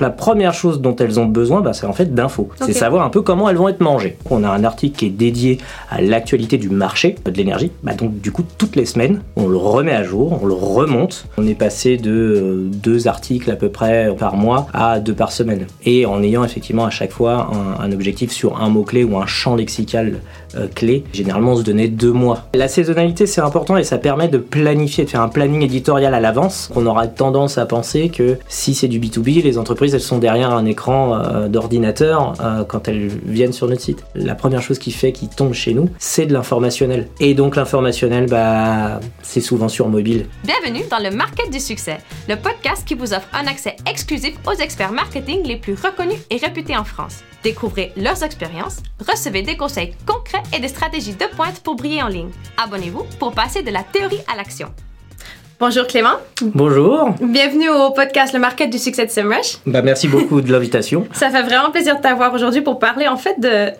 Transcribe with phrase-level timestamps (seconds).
[0.00, 2.48] La première chose dont elles ont besoin, bah, c'est en fait d'infos.
[2.60, 4.16] C'est savoir un peu comment elles vont être mangées.
[4.28, 7.70] On a un article qui est dédié à l'actualité du marché de l'énergie.
[7.84, 11.26] Bah, donc du coup, toutes les semaines, on le remet à jour, on le remonte.
[11.38, 15.30] On est passé de euh, deux articles à peu près par mois à deux par
[15.30, 15.68] semaine.
[15.84, 19.54] Et en ayant effectivement à chaque fois un, objectif sur un mot-clé ou un champ
[19.54, 20.22] lexical
[20.56, 21.04] euh, clé.
[21.12, 22.46] Généralement, on se donnait deux mois.
[22.54, 26.20] La saisonnalité, c'est important et ça permet de planifier, de faire un planning éditorial à
[26.20, 26.70] l'avance.
[26.74, 30.50] On aura tendance à penser que si c'est du B2B, les entreprises elles sont derrière
[30.50, 34.04] un écran euh, d'ordinateur euh, quand elles viennent sur notre site.
[34.14, 37.08] La première chose qui fait qu'ils tombent chez nous, c'est de l'informationnel.
[37.20, 40.26] Et donc l'informationnel, bah, c'est souvent sur mobile.
[40.44, 41.98] Bienvenue dans le Market du succès,
[42.28, 46.36] le podcast qui vous offre un accès exclusif aux experts marketing les plus reconnus et
[46.36, 47.22] réputés en France.
[47.44, 52.08] Découvrez leurs expériences, recevez des conseils concrets et des stratégies de pointe pour briller en
[52.08, 52.30] ligne.
[52.56, 54.68] Abonnez-vous pour passer de la théorie à l'action.
[55.60, 56.14] Bonjour Clément.
[56.40, 57.10] Bonjour.
[57.20, 59.58] Bienvenue au podcast Le Market du succès de SEMrush.
[59.66, 61.06] Bah, merci beaucoup de l'invitation.
[61.12, 63.72] Ça fait vraiment plaisir de t'avoir aujourd'hui pour parler en fait de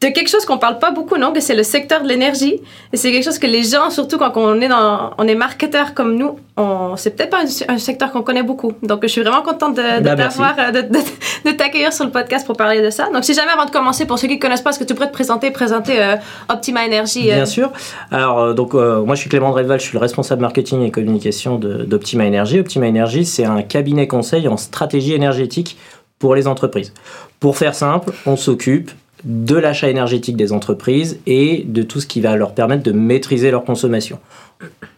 [0.00, 2.60] de quelque chose qu'on parle pas beaucoup, non, que c'est le secteur de l'énergie.
[2.92, 5.92] Et c'est quelque chose que les gens, surtout quand on est dans, on est marketeur
[5.92, 8.74] comme nous, on, c'est peut-être pas un, secteur qu'on connaît beaucoup.
[8.82, 12.12] Donc, je suis vraiment contente de, de bah, t'avoir, euh, de, de, t'accueillir sur le
[12.12, 13.08] podcast pour parler de ça.
[13.12, 15.08] Donc, si jamais avant de commencer, pour ceux qui connaissent pas, est-ce que tu pourrais
[15.08, 16.14] te présenter, présenter euh,
[16.48, 17.34] Optima Energy euh?
[17.34, 17.72] Bien sûr.
[18.12, 22.24] Alors, donc, moi, je suis Clément Dreval, je suis le responsable marketing et communication d'Optima
[22.24, 22.60] Energy.
[22.60, 25.76] Optima Energy, c'est un cabinet conseil en stratégie énergétique
[26.20, 26.94] pour les entreprises.
[27.40, 28.92] Pour faire simple, on s'occupe
[29.24, 33.50] de l'achat énergétique des entreprises et de tout ce qui va leur permettre de maîtriser
[33.50, 34.18] leur consommation.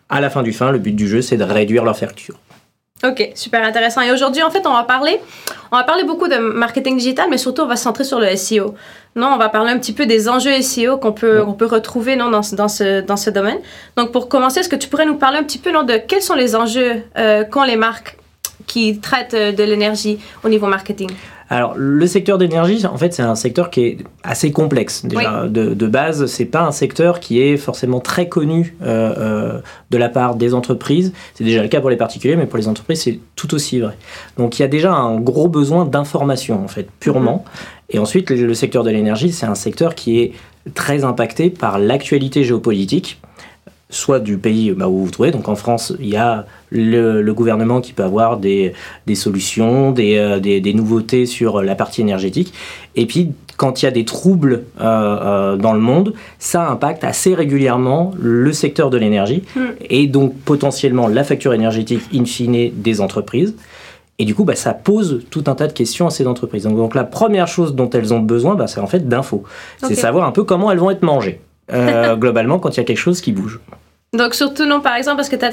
[0.09, 2.37] À la fin du fin, le but du jeu, c'est de réduire leur facture.
[3.03, 4.03] Ok, super intéressant.
[4.03, 5.19] Et aujourd'hui, en fait, on va parler,
[5.73, 8.37] on va parler beaucoup de marketing digital, mais surtout, on va se centrer sur le
[8.37, 8.75] SEO.
[9.17, 12.29] Non, on va parler un petit peu des enjeux SEO qu'on peut, peut retrouver non,
[12.29, 13.59] dans, dans, ce, dans ce domaine.
[13.97, 16.21] Donc, pour commencer, est-ce que tu pourrais nous parler un petit peu non, de quels
[16.21, 18.19] sont les enjeux euh, qu'ont les marques
[18.67, 21.11] qui traitent euh, de l'énergie au niveau marketing?
[21.53, 25.05] Alors, le secteur d'énergie, en fait, c'est un secteur qui est assez complexe.
[25.05, 29.61] Déjà, de, de, base, c'est pas un secteur qui est forcément très connu euh, euh,
[29.91, 31.13] de la part des entreprises.
[31.35, 33.97] C'est déjà le cas pour les particuliers, mais pour les entreprises, c'est tout aussi vrai.
[34.39, 37.45] Donc, il y a déjà un gros besoin d'information, en fait, purement.
[37.45, 37.95] Mm-hmm.
[37.97, 40.33] Et ensuite, le secteur de l'énergie, c'est un secteur qui est
[40.75, 43.21] très impacté par l'actualité géopolitique
[43.91, 45.31] soit du pays bah, où vous vous trouvez.
[45.31, 48.73] Donc en France, il y a le, gouvernement qui peut avoir des,
[49.07, 52.55] des solutions, des, euh, des, des, nouveautés sur la partie énergétique.
[52.97, 57.05] Et puis, quand il y a des troubles euh, euh, dans le monde, ça impacte
[57.05, 59.61] assez régulièrement le secteur de l'énergie hmm.
[59.89, 63.55] et donc potentiellement la facture énergétique in fine des entreprises.
[64.19, 66.65] Et du coup, bah, ça pose tout un tas de questions à ces entreprises.
[66.65, 69.45] Donc, la première chose dont elles ont besoin, bah, c'est en fait d'infos.
[69.83, 71.41] C'est savoir un peu comment elles vont être mangées.
[72.17, 73.61] Globalement quand il y a quelque chose qui bouge.
[74.13, 75.53] Donc surtout, non, par exemple, parce que tu as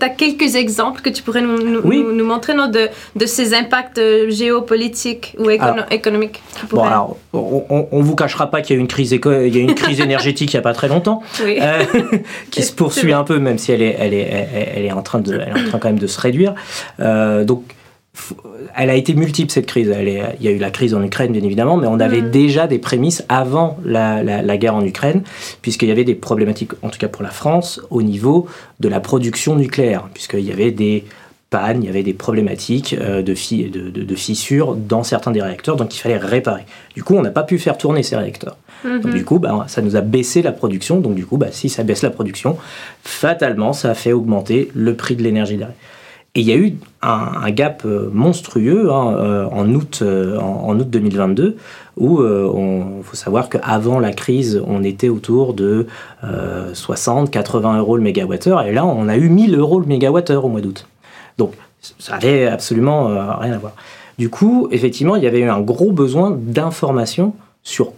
[0.00, 4.30] as quelques exemples que tu pourrais nous, nous, montrer non, de, de, ces impacts euh,
[4.30, 9.12] géopolitiques ou économiques Bon, alors, on ne vous cachera pas qu'il y a une crise,
[9.12, 11.84] il y a une crise énergétique il n'y a pas très longtemps, euh,
[12.50, 15.20] qui se poursuit un peu, même si elle est, elle est, elle, est en train
[15.20, 16.54] de, elle est en train quand même de se réduire.
[17.00, 17.64] Euh, donc,
[18.76, 19.92] elle a été multiple cette crise.
[19.98, 22.30] il y a eu la crise en Ukraine, bien évidemment, mais on avait mm.
[22.30, 25.22] déjà des prémices avant la, guerre en Ukraine,
[25.62, 28.46] puisqu'il y avait des problématiques, en tout cas pour la France, au niveau
[28.80, 31.04] de la production nucléaire, puisqu'il y avait des
[31.50, 33.34] pannes, il y avait des problématiques euh, de,
[33.90, 36.64] de, fissures dans certains des réacteurs, donc il fallait réparer.
[36.94, 38.56] Du coup, on n'a pas pu faire tourner ces réacteurs.
[38.84, 39.00] Mm-hmm.
[39.00, 41.00] Donc, du coup, bah, ça nous a baissé la production.
[41.00, 42.56] Donc, du coup, bah, si ça baisse la production,
[43.02, 45.74] fatalement, ça a fait augmenter le prix de l'énergie derrière.
[46.36, 50.78] Et il y a eu un, gap euh, monstrueux hein, euh, en, août, euh, en,
[50.78, 51.56] août 2022
[51.96, 55.86] où il faut savoir qu'avant la crise, on était autour de
[56.72, 60.48] 60, 80 euros le mégawattheure et là, on a eu 1000 euros le mégawattheure au
[60.48, 60.86] mois d'août.
[61.36, 61.52] Donc,
[61.98, 63.08] ça n'avait absolument
[63.38, 63.74] rien à voir.
[64.16, 67.92] Du coup, effectivement, il y avait eu un gros besoin d'informations sur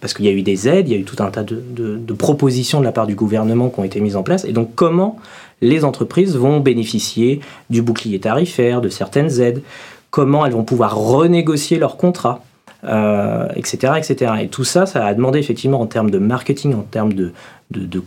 [0.00, 2.12] parce qu'il y a eu des aides, il y a eu tout un tas de,
[2.14, 4.44] propositions de la part du gouvernement qui ont été mises en place.
[4.44, 5.16] Et donc, comment
[5.60, 9.62] les entreprises vont bénéficier du bouclier tarifaire, de certaines aides,
[10.10, 12.42] comment elles vont pouvoir renégocier leurs contrats,
[12.82, 14.32] etc., euh, etc.
[14.42, 17.32] Et tout ça, ça a demandé effectivement en termes de marketing, en termes de,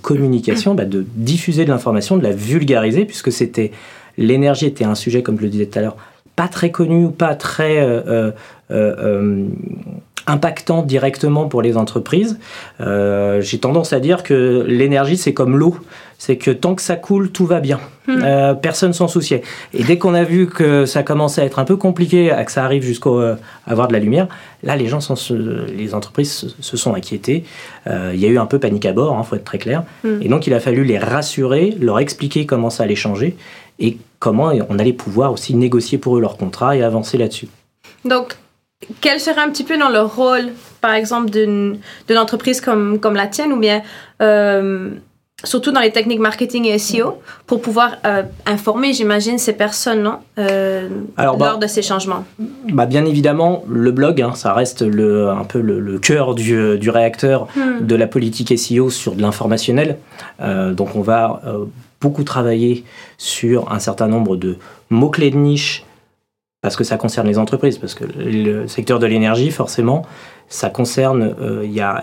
[0.01, 3.71] communication, bah, de diffuser de l'information, de la vulgariser, puisque c'était
[4.17, 5.97] l'énergie était un sujet, comme je le disais tout à l'heure,
[6.35, 8.31] pas très connu ou pas très euh,
[8.71, 9.47] euh,
[10.27, 12.39] impactant directement pour les entreprises.
[12.79, 15.77] J'ai tendance à dire que l'énergie, c'est comme l'eau
[16.25, 17.81] c'est que tant que ça coule, tout va bien.
[18.07, 18.21] Hmm.
[18.23, 19.41] Euh, personne s'en souciait.
[19.73, 22.63] Et dès qu'on a vu que ça commençait à être un peu compliqué, que ça
[22.63, 23.35] arrive jusqu'à euh,
[23.67, 24.29] avoir de la lumière,
[24.63, 25.15] là, les gens, sont,
[25.75, 27.43] les entreprises se, sont inquiétées.
[27.87, 29.57] Euh, il y a eu un peu panique à bord, il hein, faut être très
[29.57, 29.83] clair.
[30.05, 30.21] Hmm.
[30.21, 33.35] Et donc, il a fallu les rassurer, leur expliquer comment ça allait changer.
[33.79, 37.49] et comment on allait pouvoir aussi négocier pour eux leur contrat et avancer là-dessus.
[38.05, 38.37] Donc,
[39.01, 40.51] quel serait un petit peu dans le rôle,
[40.81, 41.77] par exemple, d'une
[42.15, 43.81] entreprise comme, comme la tienne ou bien
[44.21, 44.91] euh,
[45.43, 50.17] surtout dans les techniques marketing et SEO, pour pouvoir euh, informer, j'imagine, ces personnes non,
[50.37, 52.23] euh, lors bah, de ces changements?
[52.71, 56.89] bah, Bien évidemment, le blog, hein, ça reste le, un peu le, cœur du, du
[56.89, 57.85] réacteur hmm.
[57.85, 59.97] de la politique SEO sur de l'informationnel.
[60.41, 61.41] Euh, donc on va
[62.01, 62.83] beaucoup travailler
[63.17, 64.57] sur un certain nombre de
[64.89, 65.85] mots-clés de niche,
[66.63, 70.03] parce que ça concerne les entreprises, parce que le secteur de l'énergie, forcément,
[70.47, 72.01] ça concerne, euh, il y a,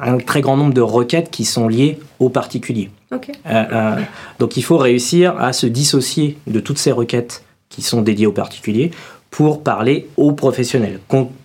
[0.00, 2.90] un très grand nombre de requêtes qui sont liées aux particuliers.
[3.12, 3.96] Euh, euh,
[4.38, 8.32] donc il faut réussir à se dissocier de toutes ces requêtes qui sont dédiées aux
[8.32, 8.90] particuliers
[9.30, 11.00] pour parler aux professionnels.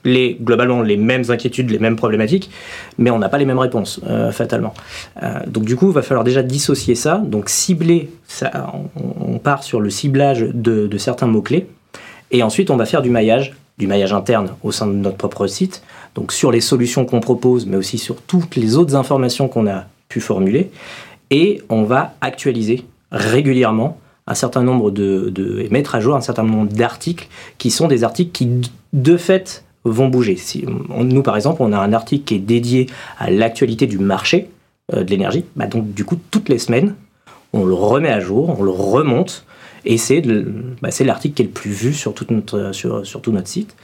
[0.06, 2.50] Les, globalement, les mêmes inquiétudes, les mêmes problématiques,
[2.97, 4.00] mais on n'a pas les mêmes réponses,
[4.31, 4.74] fatalement.
[5.47, 9.81] donc du coup, il va falloir déjà dissocier ça, donc cibler, ça, on, part sur
[9.81, 11.68] le ciblage de, de certains mots-clés,
[12.31, 15.48] et ensuite on va faire du maillage, du maillage interne au sein de notre propre
[15.48, 15.81] site,
[16.16, 19.86] donc sur les solutions qu'on propose, mais aussi sur toutes les autres informations qu'on a
[20.10, 20.72] pu formuler.
[21.31, 26.44] Et on va actualiser régulièrement un certain nombre de, et mettre à jour un certain
[26.44, 27.28] nombre d'articles
[27.58, 28.50] qui sont des articles qui
[28.94, 30.38] de fait vont bouger.
[30.90, 32.88] Nous par exemple, on a un article qui est dédié
[33.18, 34.50] à l'actualité du marché
[34.94, 36.96] euh, de l'énergie, bah, donc du coup toutes les semaines,
[37.54, 39.46] on le remet à jour, on le remonte
[39.86, 40.22] et c'est
[40.81, 43.75] bah, l'article qui est le plus vu sur, notre, sur, sur tout notre site,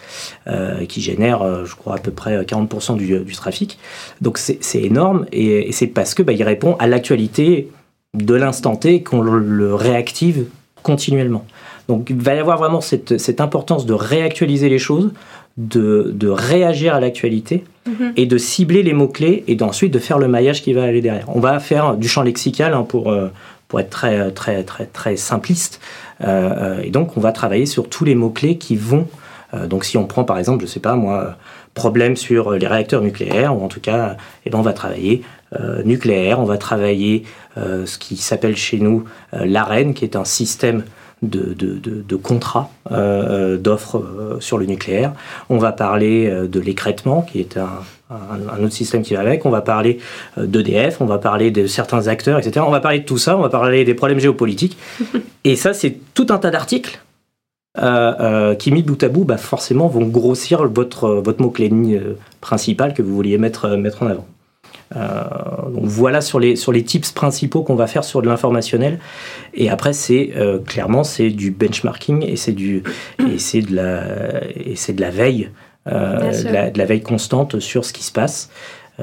[0.48, 3.78] euh, qui génère, euh, je crois, à peu près 40% du, du, trafic.
[4.22, 7.70] Donc c'est énorme, et, c'est parce que bah, il répond à l'actualité
[8.14, 10.46] de l'instant T qu'on le, réactive
[10.84, 11.46] continuellement.
[11.88, 15.12] Donc il va y avoir vraiment cette, cette importance de réactualiser les choses,
[15.58, 18.12] de, de réagir à l'actualité mm-hmm.
[18.18, 21.28] et de cibler les mots-clés et ensuite de faire le maillage qui va aller derrière.
[21.34, 23.30] On va faire du champ lexical hein, pour, euh,
[23.76, 25.82] pour être très, très, très, très simpliste.
[26.24, 29.06] Euh, et donc, on va travailler sur tous les mots-clés qui vont.
[29.54, 31.36] Euh, donc, si on prend par exemple, je sais pas moi,
[31.74, 35.24] problème sur les réacteurs nucléaires, ou en tout cas, eh ben, on va travailler
[35.60, 37.24] euh, nucléaire, on va travailler
[37.58, 40.84] ce qui s'appelle chez nous l'AREN, qui est un système
[41.22, 45.12] de, de, de, de contrats d'offres sur le nucléaire.
[45.50, 49.50] On va parler de l'écrètement, qui est un, un, autre système qui va avec, on
[49.50, 50.00] va parler
[50.38, 52.64] euh, d'EDF, on va parler de certains acteurs, etc.
[52.68, 54.78] On va parler de tout ça, on va parler des problèmes géopolitiques.
[55.44, 57.02] Et ça, c'est tout un tas d'articles
[57.78, 61.72] euh, euh, qui, mis bout à bout, bah, forcément vont grossir votre, votre mot-clé
[62.42, 64.28] principal que vous vouliez mettre, mettre en avant.
[65.72, 69.00] donc voilà sur les, sur les tips principaux qu'on va faire sur de l'informationnel.
[69.56, 70.32] Et après, c'est
[70.66, 72.84] clairement c'est du benchmarking et c'est du
[73.20, 74.04] et c'est de la
[74.56, 75.50] et c'est de la veille
[75.88, 78.50] euh, de la, veille constante sur ce qui se passe.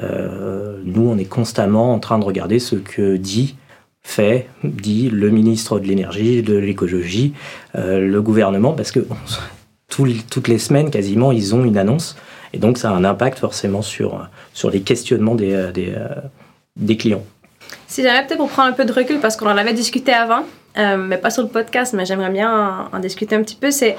[0.01, 3.55] Euh, nous, on est constamment en train de regarder ce que dit,
[4.01, 7.33] fait, dit le ministre de l'énergie, de l'écologie,
[7.75, 8.99] euh, le gouvernement, parce que
[9.87, 12.17] toutes les semaines, quasiment, ils ont une annonce.
[12.51, 15.95] Et donc, ça a un impact forcément sur, sur les questionnements des, des,
[16.75, 17.23] des clients.
[17.87, 20.43] Si j'avais peut-être pour prendre un peu de recul, parce qu'on en avait discuté avant,
[20.75, 23.95] mais pas sur le podcast, mais j'aimerais bien en, en, discuter un petit peu, c'est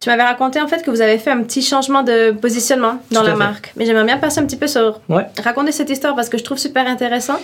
[0.00, 3.22] tu m'avais raconté en fait que vous avez fait un petit changement de positionnement dans
[3.22, 3.72] la marque.
[3.76, 4.98] Mais j'aimerais bien passer un petit peu sur
[5.42, 7.38] raconter cette histoire parce que je trouve super intéressant.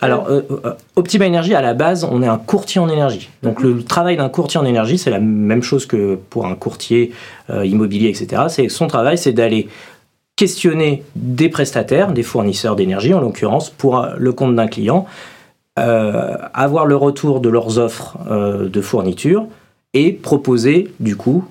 [0.00, 3.30] Alors, euh, euh, Optima Energy, à la base, on est un courtier en énergie.
[3.44, 7.12] Donc, le travail d'un courtier en énergie, c'est la même chose que pour un courtier
[7.48, 8.42] euh, immobilier, etc.
[8.48, 9.68] C'est son travail, c'est d'aller
[10.34, 15.06] questionner des prestataires, des fournisseurs d'énergie, en l'occurrence, pour le compte d'un client,
[15.76, 19.46] avoir le retour de leurs offres de fourniture,
[19.94, 21.44] et proposer, du coup,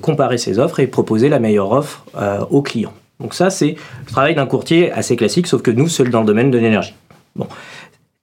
[0.00, 2.92] comparer ses offres et proposer la meilleure offre euh, au client.
[3.20, 6.26] Donc ça, c'est le travail d'un courtier assez classique, sauf que nous, seul dans le
[6.26, 6.94] domaine de l'énergie.
[7.36, 7.46] Bon.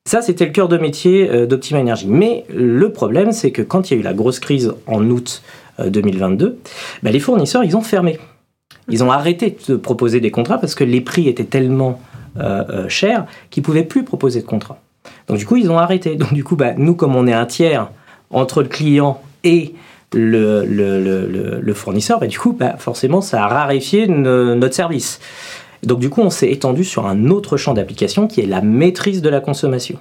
[0.05, 2.07] Ça, c'était le cœur de métier euh, d'Optima Energy.
[2.07, 5.43] Mais le problème, c'est que quand il y a eu la grosse crise en août
[5.85, 6.55] 2022, euh,
[7.03, 8.17] bah, les fournisseurs, ils ont fermé.
[8.89, 12.01] Ils ont arrêté de proposer des contrats parce que les prix étaient tellement
[12.87, 14.79] chers qu'ils ne pouvaient plus proposer de contrats.
[15.27, 16.15] Donc du coup, ils ont arrêté.
[16.15, 17.91] Donc du coup, bah, nous, comme on est un tiers
[18.31, 19.73] entre le client et
[20.13, 25.19] le, le, le, fournisseur, bah, du coup, bah, forcément, ça a raréfié notre service.
[25.83, 29.21] Donc, du coup, on s'est étendu sur un autre champ d'application qui est la maîtrise
[29.21, 29.99] de la consommation.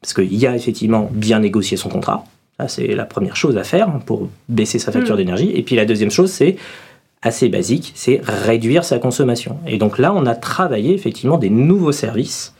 [0.00, 2.24] Parce qu'il y a effectivement bien négocier son contrat.
[2.68, 5.18] C'est la première chose à faire pour baisser sa facture mm.
[5.18, 5.50] d'énergie.
[5.54, 6.56] Et puis, la deuxième chose, c'est
[7.22, 9.58] assez basique, c'est réduire sa consommation.
[9.66, 12.54] Et donc là, on a travaillé effectivement des nouveaux services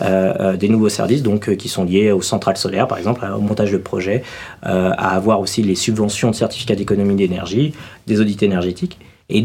[0.00, 3.72] des nouveaux services donc, euh, qui sont liés aux centrales solaires, par exemple, au montage
[3.72, 4.22] de projets,
[4.62, 7.74] à avoir aussi les subventions de certificats d'économie d'énergie,
[8.06, 8.98] des audits énergétiques.
[9.28, 9.44] Et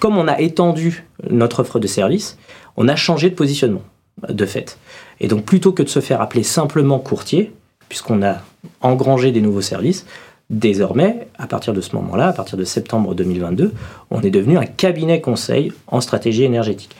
[0.00, 2.38] comme on a étendu notre offre de services,
[2.76, 3.82] on a changé de positionnement,
[4.28, 4.78] de fait.
[5.20, 7.52] Et donc plutôt que de se faire appeler simplement courtier,
[7.88, 8.38] puisqu'on a
[8.80, 10.06] engrangé des nouveaux services.
[10.50, 13.72] Désormais, à partir de ce moment-là, à partir de septembre 2022,
[14.10, 16.94] on est devenu un cabinet conseil en stratégie énergétique.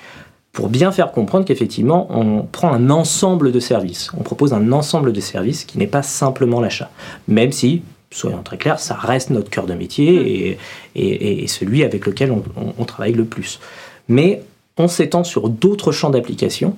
[0.52, 4.10] Pour bien faire comprendre qu'effectivement, on prend un ensemble de services.
[4.18, 6.90] On propose un ensemble de services qui n'est pas simplement l'achat.
[7.26, 10.58] Même si, soyons très clairs, ça reste notre cœur de métier
[10.94, 12.32] et, celui avec lequel
[12.78, 13.60] on travaille le plus.
[14.08, 14.42] Mais
[14.76, 16.74] on s'étend sur d'autres champs d'application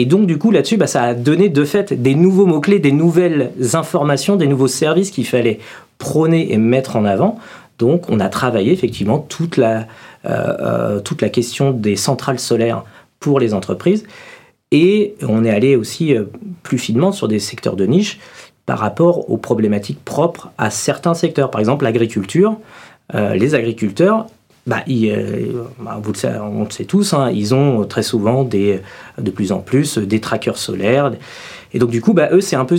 [0.00, 2.90] et donc, du coup, là-dessus, bah, ça a donné de fait des nouveaux mots-clés, des
[2.90, 5.58] nouvelles informations, des nouveaux services qu'il fallait
[5.98, 7.38] prôner et mettre en avant.
[7.78, 9.80] Donc, on a travaillé effectivement toute la,
[10.24, 12.84] euh, euh, toute la question des centrales solaires
[13.20, 14.04] pour les entreprises.
[14.72, 16.24] Et on est allé aussi euh,
[16.62, 18.18] plus finement sur des secteurs de niche
[18.66, 21.50] par rapport aux problématiques propres à certains secteurs.
[21.50, 22.56] Par exemple, l'agriculture.
[23.12, 24.26] les agriculteurs
[24.66, 29.30] bah, euh, bah, vous le on le sait tous, hein, ils ont très souvent de
[29.34, 31.12] plus en plus des trackers solaires.
[31.72, 32.76] Et donc du coup, bah, eux, c'est un, peu,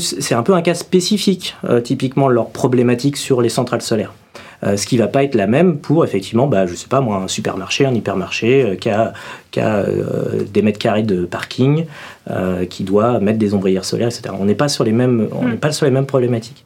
[0.54, 4.14] un cas spécifique, euh, typiquement leur problématique sur les centrales solaires.
[4.64, 7.18] Euh, ce qui va pas être la même pour effectivement, bah, je sais pas moi,
[7.18, 9.14] un supermarché, un hypermarché qui a,
[9.52, 9.86] qui a
[10.52, 11.86] des mètres carrés de parking,
[12.70, 14.34] qui doit mettre des ombrières solaires, etc.
[14.40, 16.66] On n'est pas sur les mêmes, on n'est pas sur les mêmes problématiques.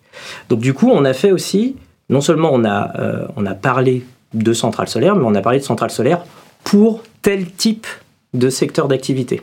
[0.49, 1.75] Donc du coup, on a fait aussi,
[2.09, 2.91] non seulement on a,
[3.37, 6.23] on a parlé de centrales solaires, mais on a parlé de centrales solaires
[6.63, 7.87] pour tel type
[8.33, 9.41] de secteur d'activité,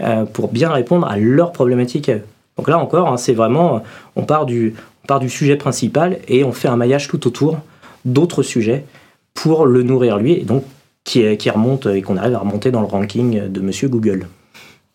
[0.00, 2.10] euh, pour bien répondre à leurs problématiques
[2.56, 3.82] Donc là encore, hein, c'est vraiment,
[4.16, 4.74] on part, du,
[5.04, 7.58] on part du sujet principal et on fait un maillage tout autour
[8.04, 8.84] d'autres sujets
[9.34, 10.64] pour le nourrir lui, et donc
[11.04, 14.26] qui, qui remonte et qu'on arrive à remonter dans le ranking de Monsieur Google.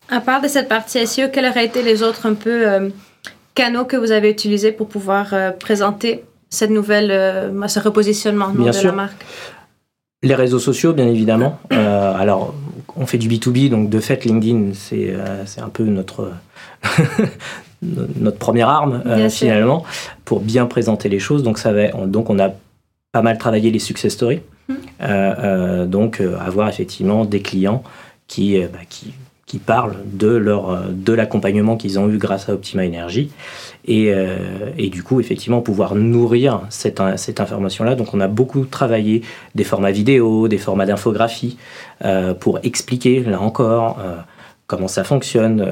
[0.08, 2.88] À part de cette partie SEO, quels auraient été les autres un peu euh,
[3.54, 8.64] canaux que vous avez utilisés pour pouvoir euh, présenter cette nouvelle, euh, ce repositionnement de
[8.64, 9.24] la marque?
[10.22, 11.58] Les réseaux sociaux, bien évidemment.
[11.70, 12.54] Alors,
[12.96, 15.12] on fait du B2B, donc de fait, LinkedIn, c'est
[15.60, 16.30] un peu notre,
[17.82, 19.84] notre première arme, finalement,
[20.24, 21.42] pour bien présenter les choses.
[21.42, 22.54] Donc, ça va, donc, on a
[23.14, 24.42] pas mal travaillé les success stories.
[24.68, 25.86] Hum.
[25.86, 27.82] donc, avoir effectivement des clients
[28.28, 29.12] qui, bah, qui
[29.46, 33.30] qui parlent de, leur, de l'accompagnement qu'ils ont eu grâce à Optima Energy.
[33.84, 37.94] Et, euh, et, du coup, effectivement, pouvoir nourrir cette, cette information-là.
[37.94, 39.22] Donc, on a beaucoup travaillé
[39.54, 41.58] des formats vidéo, des formats d'infographie
[42.04, 44.16] euh, pour expliquer, là encore, euh,
[44.66, 45.64] comment ça fonctionne.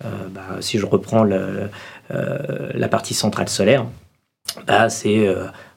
[0.00, 1.70] Bah, si je reprends le,
[2.08, 3.84] la partie centrale solaire,
[4.64, 5.26] bah, c'est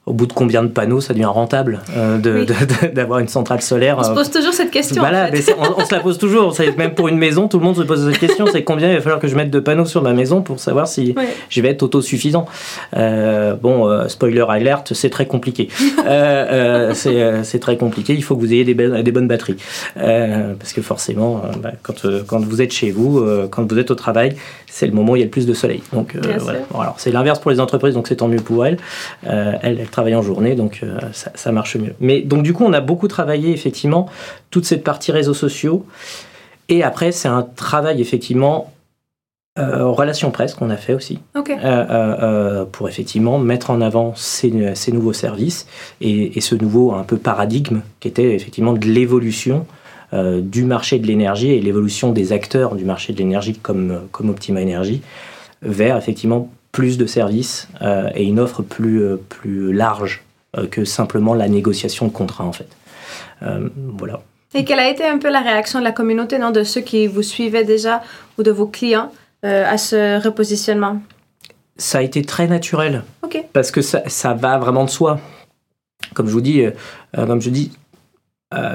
[0.07, 2.17] au bout de combien de panneaux ça devient rentable euh,
[2.93, 4.99] d'avoir une centrale solaire On se pose toujours cette question.
[4.99, 5.29] Voilà,
[5.59, 6.57] on, se la pose toujours.
[6.77, 9.01] Même pour une maison, tout le monde se pose cette question c'est combien il va
[9.01, 11.13] falloir que je mette de panneaux sur ma maison pour savoir si
[11.49, 12.47] je vais être autosuffisant.
[12.97, 15.69] Euh, bon, euh, spoiler alert, c'est très compliqué.
[16.93, 18.13] c'est très compliqué.
[18.15, 19.57] Il faut que vous ayez des, des bonnes batteries.
[19.95, 24.35] parce que forcément, bah, quand, quand vous êtes chez vous, quand vous êtes au travail,
[24.67, 25.83] c'est le moment où il y a le plus de soleil.
[25.93, 26.61] Donc voilà.
[26.73, 28.77] alors, c'est l'inverse pour les entreprises, donc c'est tant mieux pour elles.
[29.23, 31.93] elles travaille en journée, donc euh, ça, marche mieux.
[31.99, 34.07] Mais donc du coup, on a beaucoup travaillé effectivement
[34.49, 35.85] toute cette partie réseaux sociaux.
[36.69, 38.71] Et après, c'est un travail effectivement
[39.59, 44.75] euh, relations presse qu'on a fait aussi euh, euh, pour effectivement mettre en avant ces,
[44.75, 45.67] ces nouveaux services
[45.99, 49.65] et, ce nouveau un peu paradigme qui était effectivement de l'évolution
[50.13, 54.61] du marché de l'énergie et l'évolution des acteurs du marché de l'énergie comme, comme Optima
[54.61, 55.01] Energy
[55.61, 60.23] vers effectivement plus de services euh, et une offre plus, euh, plus large
[60.57, 62.67] euh, que simplement la négociation de contrat en fait.
[63.75, 64.21] voilà.
[64.53, 67.07] Et quelle a été un peu la réaction de la communauté, non, de ceux qui
[67.07, 68.03] vous suivaient déjà
[68.37, 69.11] ou de vos clients
[69.43, 71.01] à ce repositionnement?
[71.77, 73.03] Ça a été très naturel.
[73.23, 73.43] Ok.
[73.53, 75.19] Parce que ça, ça, va vraiment de soi.
[76.13, 76.63] Comme je vous dis,
[77.15, 77.71] comme je dis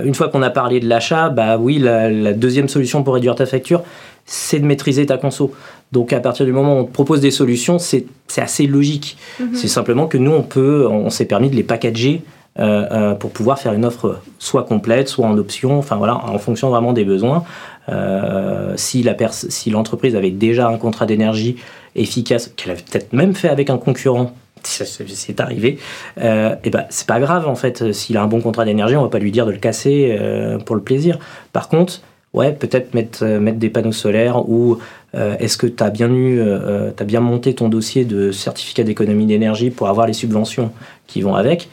[0.02, 3.34] une fois qu'on a parlé de l'achat, bah oui, la, la, deuxième solution pour réduire
[3.34, 3.84] ta facture,
[4.24, 5.54] c'est de maîtriser ta conso.
[5.92, 9.16] Donc à partir du moment où on propose des solutions, c'est assez logique.
[9.40, 9.54] Mhm.
[9.54, 12.22] C'est simplement que nous, on peut, on s'est permis de les packager
[12.58, 16.38] euh, euh, pour pouvoir faire une offre soit complète, soit en option, enfin voilà, en
[16.38, 17.44] fonction vraiment des besoins.
[17.90, 21.56] Euh, si l'entreprise si avait déjà un contrat d'énergie
[21.96, 25.78] efficace, qu'elle avait peut-être même fait avec un concurrent, c'est arrivé,
[26.18, 27.92] euh, et ben c'est pas grave en fait.
[27.92, 30.18] S'il a un bon contrat d'énergie, on va pas lui dire de le casser
[30.64, 31.18] pour le plaisir.
[31.52, 32.00] Par contre,
[32.36, 34.78] ouais, peut-être mettre, euh, mettre des panneaux solaires ou
[35.14, 39.26] euh, est-ce que tu as bien eu, euh, bien monté ton dossier de certificat d'économie
[39.26, 40.70] d'énergie pour avoir les subventions
[41.06, 41.68] qui vont avec?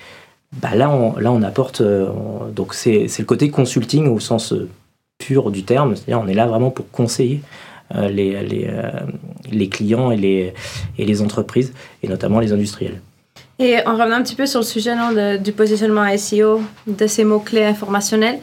[0.53, 1.81] Bah là, on, là, on apporte.
[2.55, 4.53] donc, c'est le côté consulting au sens
[5.17, 5.95] pur du terme.
[5.95, 7.41] C'est-à-dire, on est là vraiment pour conseiller
[7.95, 8.69] les, les,
[9.51, 10.53] les, clients et les,
[10.99, 13.01] et les entreprises, et notamment les industriels.
[13.57, 14.93] Et en revenant un petit peu sur le sujet
[15.39, 18.37] du positionnement SEO, de ces mots-clés informationnels,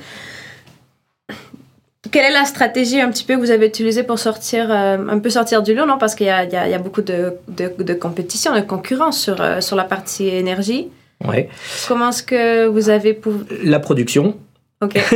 [2.10, 5.30] quelle est la stratégie un petit peu que vous avez utilisée pour sortir, un peu
[5.30, 5.98] sortir du lot, non?
[5.98, 9.76] Parce qu'il y, y, y a, beaucoup de, de, de, compétition, de concurrence sur, sur
[9.76, 10.88] la partie énergie.
[11.26, 11.50] Ouais.
[11.88, 13.12] Comment est-ce que vous avez...
[13.12, 13.34] Pour...
[13.62, 14.36] La production.
[14.82, 14.96] Ok.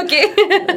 [0.00, 0.14] ok.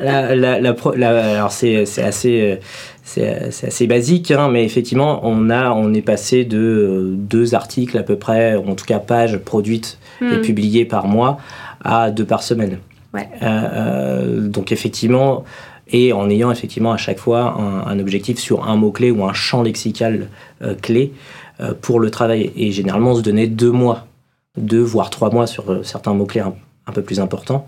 [0.02, 2.60] la, la, la, alors c'est assez
[3.04, 7.96] c'est assez basique, hein, mais effectivement, on, a, on est passé de euh, deux articles
[7.98, 10.42] à peu près, en tout cas pages produites et hmm.
[10.42, 11.38] publiées par mois,
[11.84, 12.80] à deux par semaine.
[13.16, 15.44] Euh, euh, donc effectivement,
[15.88, 17.56] et en ayant effectivement à chaque fois
[17.88, 20.30] un, objectif sur un mot-clé ou un champ lexical
[20.62, 21.14] euh, clé
[21.82, 22.52] pour le travail.
[22.58, 24.08] Et généralement, on se donnait deux mois,
[24.58, 27.68] deux voire trois mois sur certains mots-clés un, peu plus importants.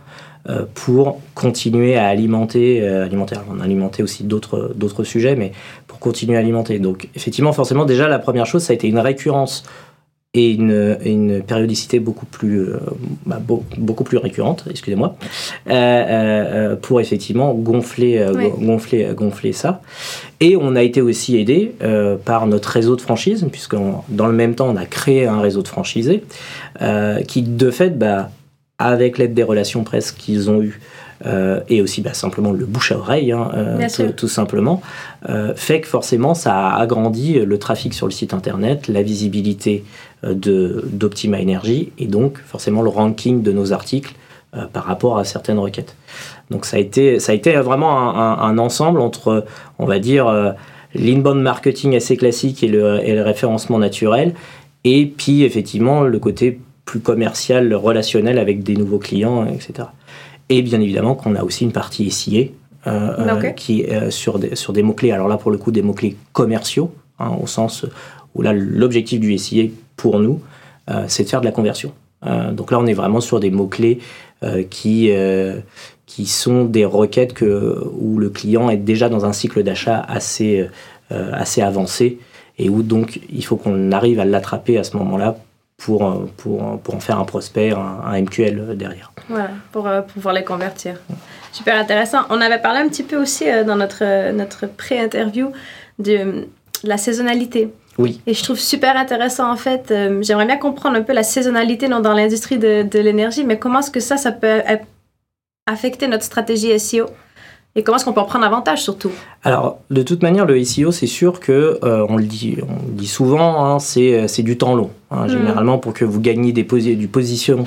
[0.73, 5.53] Pour continuer à alimenter, alimenter on a alimenté aussi d'autres sujets, mais
[5.87, 6.79] pour continuer à alimenter.
[6.79, 9.63] Donc effectivement, forcément, déjà, la première chose, ça a été une récurrence
[10.38, 12.77] et une, une périodicité beaucoup plus, euh,
[13.25, 15.15] bah, beau, beaucoup plus récurrente, excusez-moi,
[15.67, 18.24] euh, euh, pour effectivement gonfler,
[18.60, 19.82] gonfler, gonfler ça.
[20.39, 21.72] Et on a été aussi aidé
[22.24, 23.75] par notre réseau de franchise, puisque
[24.10, 26.24] dans le même temps, on a créé un réseau de franchisés
[27.27, 28.29] qui, de fait, bah,
[28.77, 30.79] avec l'aide des relations presse qu'ils ont eues,
[31.25, 33.50] euh, et aussi bah, simplement le bouche à oreille, hein,
[33.91, 34.84] tout, tout, simplement,
[35.56, 39.84] fait que forcément ça a agrandi le trafic sur le site internet, la visibilité
[40.24, 44.13] d'Optima Energy et donc forcément le ranking de nos articles
[44.55, 45.95] euh, par rapport à certaines requêtes.
[46.50, 49.45] Donc ça a été, ça a été vraiment un, un, un ensemble entre,
[49.77, 50.51] on va dire, euh,
[50.95, 54.33] l'inbound marketing assez classique et le, et le référencement naturel,
[54.83, 59.89] et puis effectivement le côté plus commercial, relationnel avec des nouveaux clients, etc.
[60.50, 62.45] Et bien évidemment qu'on a aussi une partie SIA
[62.88, 63.53] euh, okay.
[63.55, 65.12] qui est euh, sur des, sur des mots-clés.
[65.12, 67.86] Alors là, pour le coup, des mots-clés commerciaux, hein, au sens
[68.33, 69.65] où là, l'objectif du SIA
[69.97, 70.41] pour nous,
[70.89, 71.91] euh, c'est de faire de la conversion.
[72.25, 73.99] Euh, donc là, on est vraiment sur des mots-clés
[74.43, 75.11] euh, qui,
[76.05, 80.69] qui sont des requêtes où le client est déjà dans un cycle d'achat assez,
[81.09, 82.19] assez avancé
[82.59, 85.37] et où donc il faut qu'on arrive à l'attraper à ce moment-là
[85.77, 89.11] pour, pour, pour en faire un prospect, un, MQL derrière.
[89.29, 90.99] Voilà, pour euh, pouvoir les convertir.
[91.51, 92.21] Super intéressant.
[92.29, 95.51] On avait parlé un petit peu aussi dans notre, notre pré-interview
[95.99, 96.47] de, de,
[96.83, 97.69] la saisonnalité.
[97.97, 98.21] Oui.
[98.27, 99.91] Et je trouve super intéressant en fait.
[99.91, 103.57] Euh, J'aimerais bien comprendre un peu la saisonnalité non, dans l'industrie de, de l'énergie, mais
[103.57, 104.62] comment est-ce que ça, ça peut
[105.65, 107.07] affecter notre stratégie SEO
[107.77, 109.12] et comment est-ce qu'on peut en prendre avantage surtout?
[109.43, 112.93] Alors, de toute manière, le SEO, c'est sûr que, euh, on, le dit, on le
[112.93, 114.89] dit souvent, hein, c'est du temps long.
[115.12, 115.29] Hein, mmh.
[115.29, 117.65] Généralement, pour que vous gagniez des, posi du position,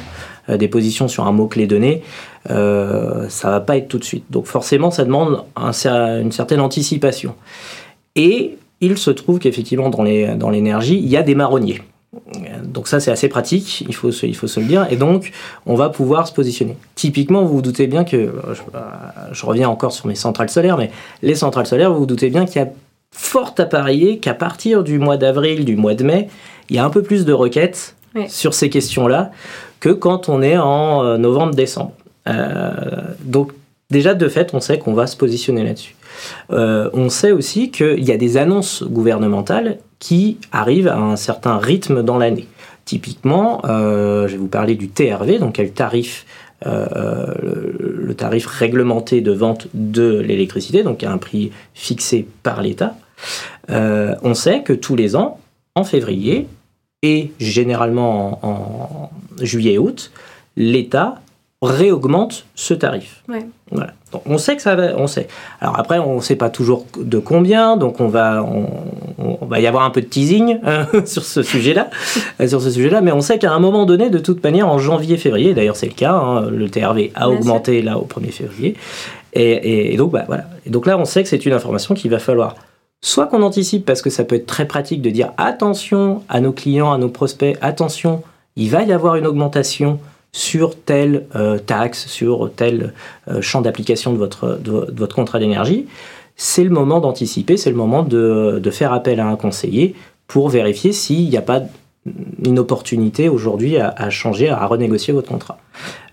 [0.48, 2.02] euh, des positions sur un mot-clé donné,
[2.50, 4.24] euh, ça va pas être tout de suite.
[4.30, 5.70] Donc forcément, ça demande un,
[6.20, 7.36] une certaine anticipation.
[8.16, 11.82] Et il se trouve qu'effectivement, dans l'énergie, dans il y a des marronniers.
[12.64, 15.30] Donc ça c'est assez pratique, il faut, se, il faut se le dire, et donc
[15.66, 16.76] on va pouvoir se positionner.
[16.96, 18.62] Typiquement, vous vous doutez bien que, je,
[19.32, 20.90] je reviens encore sur mes centrales solaires, mais
[21.22, 22.68] les centrales solaires, vous vous doutez bien qu'il y a
[23.12, 26.28] fort à parier qu'à partir du mois d'avril, du mois de mai,
[26.68, 28.28] il y a un peu plus de requêtes oui.
[28.28, 29.30] sur ces questions-là
[29.80, 31.92] que quand on est en euh, novembre-décembre.
[32.28, 32.70] Euh,
[33.24, 33.52] donc
[33.90, 35.96] déjà de fait, on sait qu'on va se positionner là-dessus.
[36.50, 41.58] Euh, on sait aussi qu'il y a des annonces gouvernementales qui arrivent à un certain
[41.58, 42.46] rythme dans l'année.
[42.84, 45.60] Typiquement, euh, je vais vous parler du TRV, donc
[46.66, 47.26] euh,
[47.80, 52.96] le, tarif réglementé de vente de l'électricité, donc à un prix fixé par l'État.
[53.68, 55.38] On sait que tous les ans,
[55.74, 56.48] en février
[57.02, 60.10] et généralement en, juillet-août,
[60.56, 61.20] l'État
[61.62, 63.22] réaugmente ce tarif.
[63.70, 63.92] Voilà.
[64.12, 65.28] Donc on sait que ça va, on sait.
[65.60, 68.66] Alors après, on ne sait pas toujours de combien, donc on va, on,
[69.40, 71.90] on va y avoir un peu de teasing euh, sur ce sujet-là,
[72.40, 74.78] euh, sur ce sujet-là, mais on sait qu'à un moment donné, de toute manière, en
[74.78, 77.90] janvier-février, d'ailleurs c'est le cas, hein, le TRV a Bien augmenté sûr.
[77.90, 78.74] là au 1er février,
[79.32, 80.44] et, et, et, donc bah, voilà.
[80.66, 82.56] Et donc là, on sait que c'est une information qu'il va falloir
[83.02, 86.52] soit qu'on anticipe parce que ça peut être très pratique de dire attention à nos
[86.52, 88.22] clients, à nos prospects, attention,
[88.56, 89.98] il va y avoir une augmentation
[90.32, 92.92] sur telle euh, taxe, sur tel
[93.28, 95.86] euh, champ d'application de votre, de, votre contrat d'énergie,
[96.36, 99.94] c'est le moment d'anticiper, c'est le moment de, de, faire appel à un conseiller
[100.26, 101.62] pour vérifier s'il n'y a pas
[102.44, 105.58] une opportunité aujourd'hui à, changer, à renégocier votre contrat.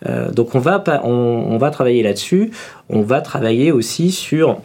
[0.05, 2.51] Euh, donc on va, on va travailler là-dessus,
[2.89, 4.57] on va travailler aussi sur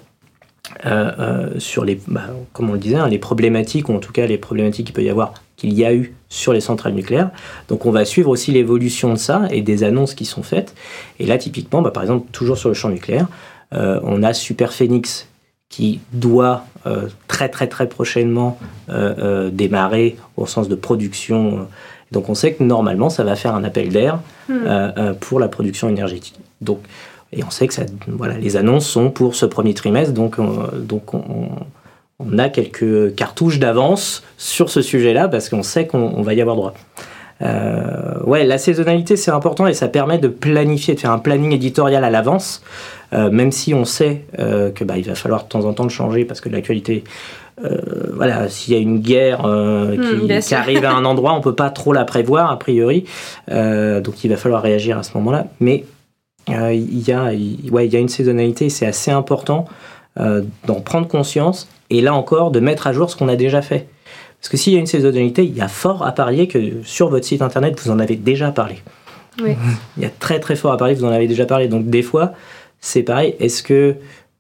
[0.87, 4.13] euh, euh, sur les, bah, comme on le disait, hein, les problématiques, ou en tout
[4.13, 7.31] cas les problématiques qu'il peut y avoir, qu'il y a eu sur les centrales nucléaires.
[7.69, 10.75] Donc on va suivre aussi l'évolution de ça et des annonces qui sont faites.
[11.19, 13.29] Et là, typiquement, bah, par exemple, toujours sur le champ nucléaire,
[13.73, 15.29] euh, on a Super Phoenix
[15.69, 18.59] qui doit euh, très très très prochainement
[19.53, 21.67] démarrer au sens de production.
[22.11, 24.19] Donc on sait que normalement, ça va faire un appel d'air
[24.51, 25.15] mmh.
[25.21, 26.39] pour la production énergétique.
[26.61, 26.81] Donc
[27.33, 30.37] Et on sait que ça, voilà, les annonces sont pour ce premier trimestre, donc,
[30.77, 31.49] donc on,
[32.19, 36.57] on, a quelques cartouches d'avance sur ce sujet-là parce qu'on sait qu'on va y avoir
[36.57, 36.75] droit.
[37.43, 41.53] Euh, ouais, la saisonnalité c'est important et ça permet de planifier, de faire un planning
[41.53, 42.63] éditorial à l'avance,
[43.13, 45.83] euh, même si on sait euh, que bah, il va falloir de temps en temps
[45.83, 47.05] le changer parce que l'actualité,
[48.15, 51.71] voilà, s'il y a une guerre hmm, qui, arrive à un endroit, on peut pas
[51.71, 53.05] trop la prévoir a priori,
[53.49, 55.47] donc il va falloir réagir à ce moment-là.
[55.61, 55.85] Mais
[56.49, 57.27] il y a,
[57.71, 59.67] ouais, il y a une saisonnalité, c'est assez important
[60.17, 63.87] d'en prendre conscience et là encore de mettre à jour ce qu'on a déjà fait.
[64.43, 67.09] Parce que s'il y a une saisonnalité, il y a fort à parier que sur
[67.09, 68.83] votre site internet, vous en avez déjà parlé.
[69.41, 69.53] Oui.
[69.97, 71.69] Il y a très très fort à parier que vous en avez déjà parlé.
[71.69, 72.33] Donc des fois,
[72.81, 73.37] c'est pareil.
[73.39, 73.95] Est-ce que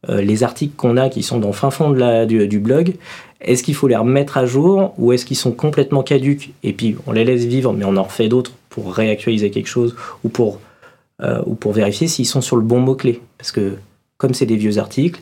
[0.08, 2.94] euh, les articles qu'on a qui sont dans le fin fond de la, du, blog,
[3.40, 6.96] est-ce qu'il faut les remettre à jour ou est-ce qu'ils sont complètement caduques et puis
[7.06, 10.56] on les laisse vivre mais on en refait d'autres pour réactualiser quelque chose ou pour,
[10.56, 10.58] euh,
[11.46, 13.76] ou pour vérifier s'ils sont sur le bon mot-clé Parce que
[14.18, 15.20] comme c'est des vieux articles,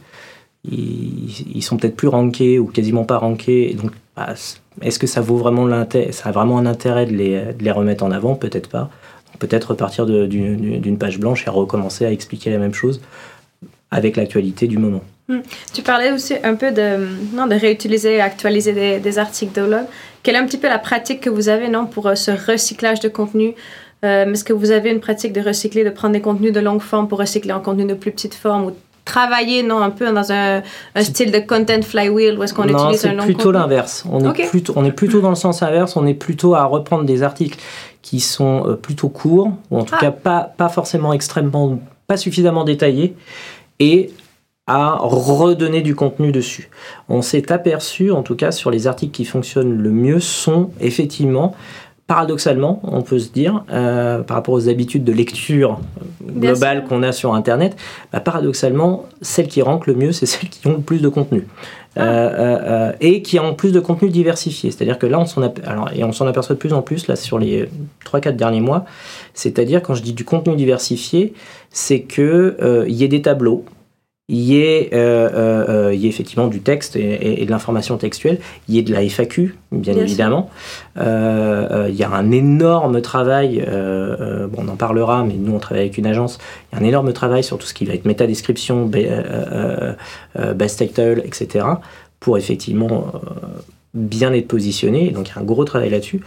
[0.65, 3.75] ils, sont peut-être plus rankés ou quasiment pas rankés.
[3.75, 4.35] donc, bah,
[4.83, 5.69] est-ce que ça vaut vraiment
[6.11, 8.35] Ça a vraiment un intérêt de les, remettre en avant?
[8.35, 8.91] Peut-être pas.
[9.39, 13.01] Peut-être repartir d'une page blanche et recommencer à expliquer la même chose
[13.91, 15.03] avec l'actualité du moment.
[15.29, 15.41] Hmm.
[15.73, 19.67] Tu parlais aussi un peu de, non, de réutiliser actualiser des, articles de.
[20.23, 23.01] Quelle est un petit peu la pratique que vous avez non, pour euh, ce recyclage
[23.01, 23.55] de contenu
[24.05, 26.81] euh, Est-ce que vous avez une pratique de recycler, de prendre des contenus de longue
[26.81, 28.73] forme pour recycler en contenu de plus petite forme ou
[29.05, 30.63] travailler non un peu dans un,
[31.01, 34.49] style de content flywheel où est-ce qu'on utilise un long c'est plutôt l'inverse on est
[34.49, 37.59] plutôt on est plutôt dans le sens inverse on est plutôt à reprendre des articles
[38.03, 40.01] qui sont euh, plutôt courts ou en tout ah.
[40.01, 43.17] cas pas pas forcément extrêmement pas suffisamment détaillés
[43.81, 44.11] et
[44.71, 46.71] à redonner du contenu dessus.
[47.09, 51.57] On s'est aperçu, en tout cas sur les articles qui fonctionnent le mieux, sont effectivement
[52.11, 55.79] paradoxalement, on peut se dire, euh, par rapport aux habitudes de lecture
[56.21, 57.77] globale qu'on a sur Internet,
[58.13, 61.47] bah, paradoxalement, celles qui rankent le mieux, c'est celles qui ont le plus de contenu.
[61.95, 62.01] Ah.
[62.03, 64.73] Euh, euh, et qui ont plus de contenu diversifié.
[64.73, 65.41] C'est-à-dire que là, on s'en
[65.95, 67.69] et on s'en aperçoit de plus en plus là, sur les
[68.05, 68.87] 3-4 derniers mois.
[69.33, 71.33] C'est-à-dire, quand je dis du contenu diversifié,
[71.71, 72.57] c'est qu'il
[72.89, 73.65] y ait des tableaux,
[74.31, 78.39] il y, ait, euh, euh, euh, y effectivement du texte et, de l'information textuelle,
[78.69, 80.51] il y ait de la FAQ, bien, évidemment.
[80.97, 81.03] il
[81.95, 86.07] y a un énorme travail, bon, on en parlera, mais nous on travaille avec une
[86.07, 86.39] agence,
[86.73, 88.89] il y a un énorme travail sur tout ce qui va être métadescription,
[90.55, 91.67] best title, etc.,
[92.21, 93.13] pour effectivement
[93.95, 96.21] bien être positionné, donc il y a un gros travail là-dessus.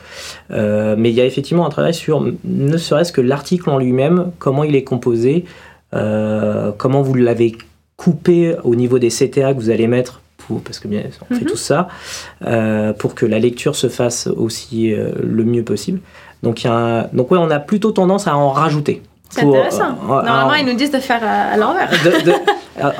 [0.50, 4.66] mais il y a effectivement un travail sur ne serait-ce que l'article en lui-même, comment
[4.66, 5.46] il est composé,
[5.92, 7.56] comment vous l'avez
[8.04, 11.46] couper au niveau des CTA que vous allez mettre pour, parce que bien on fait
[11.46, 11.50] mhm.
[11.50, 11.88] tout ça
[12.46, 16.00] euh, pour que la lecture se fasse aussi euh, le mieux possible.
[16.42, 19.02] Donc, y a donc ouais, on a plutôt tendance à en rajouter.
[19.30, 19.98] C'est intéressant.
[20.04, 21.89] Euh, Normalement, ils nous disent de faire à, l'envers.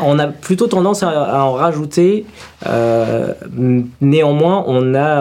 [0.04, 2.26] on a plutôt tendance à, en rajouter.
[4.02, 5.18] néanmoins, on a.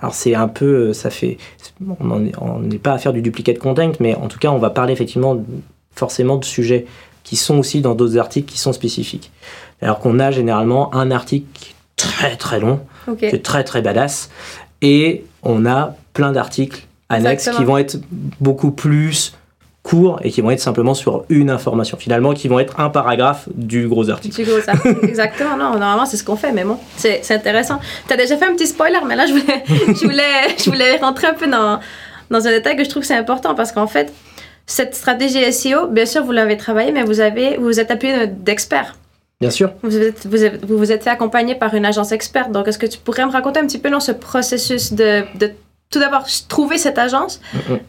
[0.00, 0.94] alors, c'est un peu.
[0.94, 1.36] Ça fait.
[2.00, 4.94] On n'est pas à faire du duplicate content, mais en tout cas, on va parler
[4.94, 5.38] effectivement
[5.94, 6.86] forcément de sujets
[7.30, 9.30] qui sont aussi dans d'autres articles qui sont spécifiques.
[9.80, 11.46] Alors qu'on a généralement un article
[11.94, 12.80] très très long,
[13.16, 14.30] qui est très très badass,
[14.82, 17.98] et on a plein d'articles annexes qui vont être
[18.40, 19.32] beaucoup plus
[19.84, 21.96] courts et qui vont être simplement sur une information.
[21.96, 24.34] Finalement, qui vont être un paragraphe du gros article.
[24.34, 25.56] Du gros article, exactement.
[25.56, 27.78] Non, normalement, c'est ce qu'on fait, mais bon, c'est intéressant.
[28.08, 30.96] Tu as déjà fait un petit spoiler, mais là, je voulais, je voulais, je voulais
[30.96, 31.78] rentrer un peu dans,
[32.28, 34.12] dans un détail que je trouve que c'est important parce qu'en fait,
[34.70, 38.28] cette stratégie SEO, bien sûr, vous l'avez travaillée, mais vous, avez, vous, vous êtes appuyé
[38.28, 38.94] d'experts.
[39.40, 39.72] Bien sûr.
[39.82, 42.52] Vous, êtes, vous, vous, vous êtes fait accompagner par une agence experte.
[42.52, 45.50] Donc, est-ce que tu pourrais me raconter un petit peu dans ce processus de, de
[45.90, 47.40] tout d'abord trouver cette agence,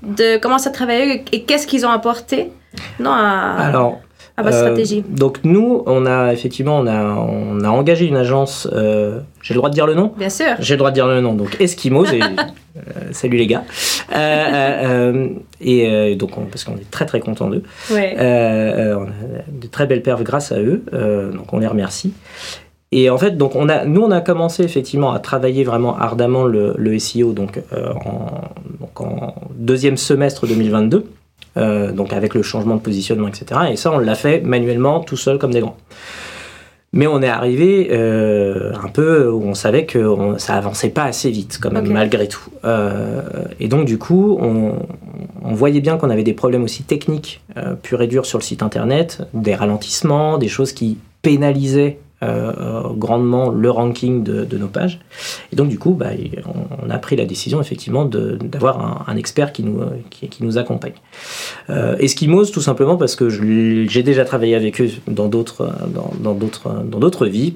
[0.02, 2.52] de comment ça travaillait et qu'est-ce qu'ils ont apporté
[3.00, 4.00] non, à, Alors,
[4.42, 8.16] à votre euh, stratégie Donc, nous, on a effectivement on a, on a engagé une
[8.16, 8.68] agence.
[8.72, 10.14] Euh, j'ai le droit de dire le nom?
[10.18, 10.56] Bien sûr.
[10.60, 11.34] J'ai le droit de dire le nom.
[11.34, 12.06] Donc, Eskimos.
[12.12, 12.20] et,
[12.78, 13.66] Euh, salut les gars.
[15.60, 17.64] Et donc, parce qu'on est très très content d'eux.
[17.90, 19.06] on a
[19.52, 20.82] de très belles perfs grâce à eux,
[21.34, 22.14] donc on les remercie.
[22.94, 26.46] Et en fait, donc on a, nous, on a commencé effectivement à travailler vraiment ardemment
[26.46, 28.42] le, le SEO donc, en,
[28.80, 31.06] donc en deuxième semestre 2022,
[31.56, 33.62] donc avec le changement de positionnement, etc.
[33.72, 35.78] Et ça, on l'a fait manuellement, tout seul, comme des grands.
[36.94, 41.32] Mais on est arrivé euh, un peu où on savait que ça avançait pas assez
[41.32, 42.50] vite, quand même, malgré tout.
[42.66, 43.22] Euh,
[43.62, 44.74] et donc, du coup, on,
[45.54, 48.62] voyait bien qu'on avait des problèmes aussi techniques, euh, pur et dur sur le site
[48.62, 55.00] internet, des ralentissements, des choses qui pénalisaient grandement le ranking de, nos pages.
[55.52, 56.12] Et donc, du coup, bah,
[56.84, 60.94] on, a pris la décision, effectivement, d'avoir un, expert qui nous, qui, nous accompagne.
[61.70, 65.66] Eskimos, tout simplement parce que j'ai déjà travaillé avec eux dans d'autres
[67.26, 67.56] vies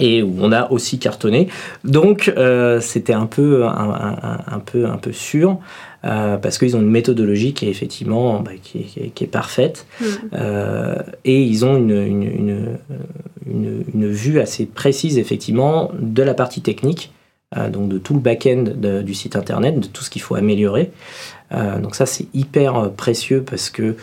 [0.00, 1.48] et où on a aussi cartonné.
[1.84, 5.58] Donc euh, c'était un peu, un, peu, un peu sûr.
[6.04, 10.04] Euh, parce qu'ils ont une méthodologie qui est effectivement bah, qui, est, parfaite mm.
[10.32, 10.94] euh,
[11.26, 12.78] et ils ont une, une,
[13.46, 17.12] une, vue assez précise effectivement de la partie technique
[17.70, 18.64] donc de tout le back-end
[19.04, 20.90] du site internet de tout ce qu'il faut améliorer
[21.50, 23.96] donc ça c'est hyper précieux parce que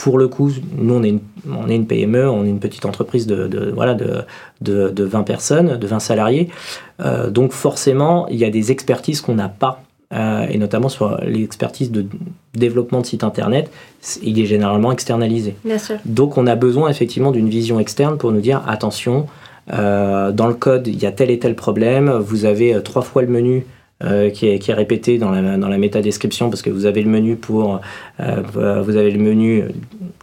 [0.00, 2.86] pour le coup, nous, on est une, on est une PME, on est une petite
[2.86, 4.24] entreprise de, voilà, de,
[4.62, 6.48] de, 20 personnes, de 20 salariés.
[7.00, 11.18] Euh, donc forcément, il y a des expertises qu'on n'a pas, euh, et notamment sur
[11.22, 12.06] l'expertise de
[12.54, 13.70] développement de site Internet,
[14.22, 15.54] il est généralement externalisé.
[15.64, 15.96] Bien sûr.
[16.04, 19.26] Donc on a besoin effectivement d'une vision externe pour nous dire, attention,
[19.72, 23.22] euh, dans le code, il y a tel et tel problème, vous avez trois fois
[23.22, 23.66] le menu
[24.02, 27.36] euh, qui, est, répété dans la, dans la méta-description parce que vous avez le menu
[27.36, 27.82] pour
[28.20, 29.64] euh, vous avez le menu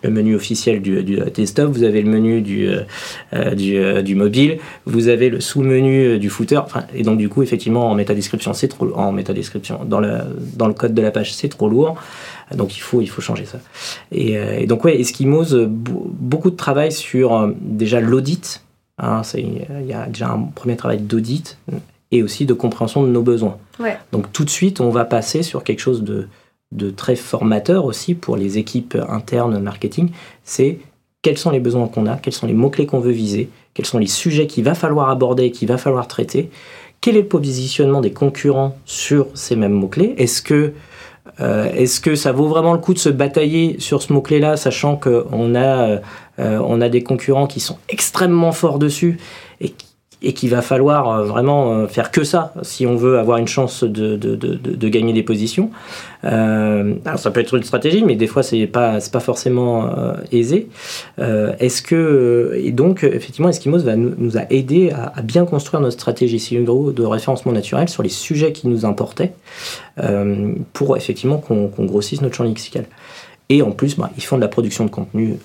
[0.02, 2.68] le menu officiel du, du desktop, vous avez le menu du,
[3.34, 6.62] euh, du, du, mobile, vous avez le sous-menu du footer,
[6.96, 10.22] et donc du coup effectivement en méta-description c'est trop en méta-description dans le,
[10.56, 12.02] dans le code de la page c'est trop lourd.
[12.56, 13.60] Donc il faut, il faut changer ça.
[14.12, 18.64] Et, et donc ouais, Eskimos, beaucoup de travail sur déjà l'audit.
[18.98, 21.60] Hein, il y a déjà un premier travail d'audit
[22.12, 23.58] et aussi de compréhension de nos besoins.
[24.12, 26.28] Donc tout de suite, on va passer sur quelque chose de,
[26.72, 30.10] de très formateur aussi pour les équipes internes marketing.
[30.44, 30.80] C'est
[31.22, 34.00] quels sont les besoins qu'on a, quels sont les mots-clés qu'on veut viser, quels sont
[34.00, 36.50] les sujets qu'il va falloir aborder, qu'il va falloir traiter,
[37.02, 40.16] quel est le positionnement des concurrents sur ces mêmes mots-clés?
[40.18, 40.74] Est-ce que,
[41.40, 44.96] euh, est que ça vaut vraiment le coup de se batailler sur ce mot-clé-là, sachant
[44.96, 46.00] qu'on a, euh,
[46.38, 49.20] on a des concurrents qui sont extrêmement forts dessus
[49.62, 49.74] et
[50.22, 53.48] et qu'il va falloir euh, vraiment euh, faire que ça si on veut avoir une
[53.48, 55.70] chance de, de, de, de gagner des positions.
[56.24, 59.90] Euh, alors ça peut être une stratégie, mais des fois c'est pas pas forcément
[60.32, 60.68] aisé.
[61.18, 65.94] Est-ce que et donc effectivement Eskimos va nous, nous a aidé à, bien construire notre
[65.94, 69.34] stratégie CIO de référencement naturel sur les sujets qui nous importaient
[70.74, 72.86] pour effectivement qu'on grossisse notre champ lexical.
[73.50, 75.38] Et en plus, bah, ils font de la production de contenu,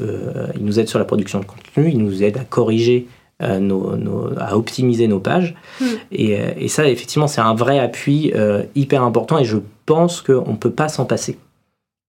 [0.56, 3.06] ils nous aident sur la production de contenu, ils nous aident à corriger
[3.42, 5.55] euh, à optimiser nos pages.
[5.81, 5.85] Hmm.
[5.85, 10.52] Euh, et, ça, effectivement, c'est un vrai appui euh, hyper important et je pense qu'on
[10.52, 11.38] ne peut pas s'en passer.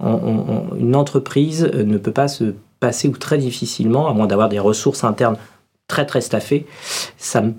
[0.01, 5.03] une entreprise ne peut pas se passer ou très difficilement, à moins d'avoir des ressources
[5.03, 5.37] internes
[5.87, 6.65] très très staffées.
[7.17, 7.53] Ça me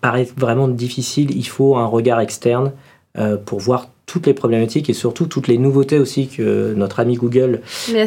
[0.00, 1.30] paraît vraiment difficile.
[1.36, 2.72] Il faut un regard externe
[3.46, 7.62] pour voir toutes les problématiques et surtout toutes les nouveautés aussi que notre ami Google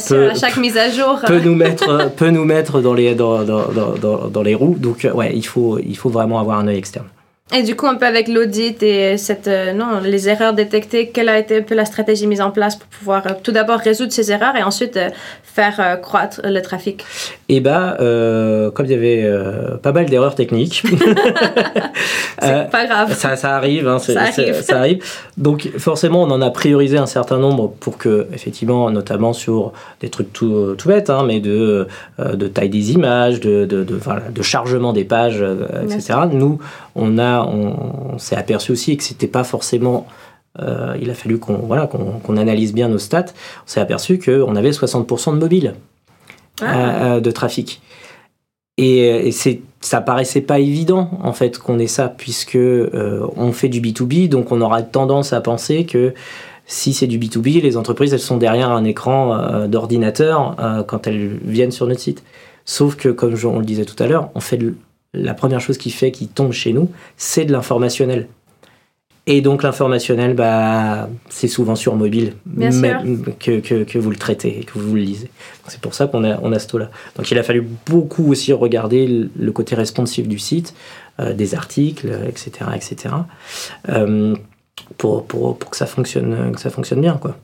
[0.08, 1.20] peut, à chaque mise à jour.
[1.28, 3.66] peut nous mettre peut nous mettre dans les dans, dans,
[4.02, 4.78] dans, dans les roues.
[4.80, 7.08] Donc ouais il faut il faut vraiment avoir un œil externe
[7.54, 11.30] et du coup, un peu avec l'audit et cette, euh, non, les erreurs détectées, quelle
[11.30, 14.12] a été un peu la stratégie mise en place pour pouvoir euh, tout d'abord résoudre
[14.12, 15.10] ces erreurs et ensuite euh,
[15.44, 17.06] faire croître le trafic?
[17.48, 19.32] Eh bien, comme il y avait
[19.82, 20.84] pas mal d'erreurs techniques,
[22.42, 23.16] c'est pas grave.
[23.16, 24.62] Ça, ça arrive, hein, ça, arrive.
[24.62, 25.04] ça, arrive.
[25.38, 30.10] Donc forcément, on en a priorisé un certain nombre pour que, effectivement, notamment sur des
[30.10, 31.88] trucs tout, tout bêtes, hein, mais de,
[32.20, 35.44] de taille des images, de, de, de, voilà, de chargement des pages,
[35.86, 36.20] etc.
[36.32, 36.60] Nous,
[36.94, 40.08] on a on, s'est aperçu aussi que c'était pas forcément
[40.60, 43.26] euh, il a fallu qu'on voilà, qu'on analyse bien nos stats.
[43.66, 45.76] On s'est aperçu qu'on avait 60% de mobile
[46.62, 46.66] ah.
[46.66, 47.82] euh, euh, de trafic.
[48.78, 53.70] Et, et c'est, ça paraissait pas évident en fait qu'on ait ça puisque on fait
[53.70, 56.14] du B2B, donc on aura tendance à penser que
[56.68, 60.56] si c'est du B2B, les entreprises elles sont derrière un écran d'ordinateur
[60.88, 62.24] quand elles viennent sur notre site.
[62.66, 64.60] Sauf que comme on le disait tout à l'heure, on fait
[65.14, 68.28] la première chose qui fait qu'il tombe chez nous, c'est de l'informationnel.
[69.30, 72.36] Et donc l'informationnel, bah, c'est souvent sur mobile
[73.40, 75.30] que, que, que, vous le traitez et que vous le lisez.
[75.68, 76.90] C'est pour ça qu'on a, on a ce taux-là.
[77.18, 80.74] Donc il a fallu beaucoup aussi regarder le côté responsif du site,
[81.20, 82.52] euh, des articles, etc.
[82.74, 83.16] etc.
[83.90, 84.34] Euh,
[84.98, 87.18] pour, pour, pour, que, ça fonctionne, que ça fonctionne bien.
[87.18, 87.36] quoi.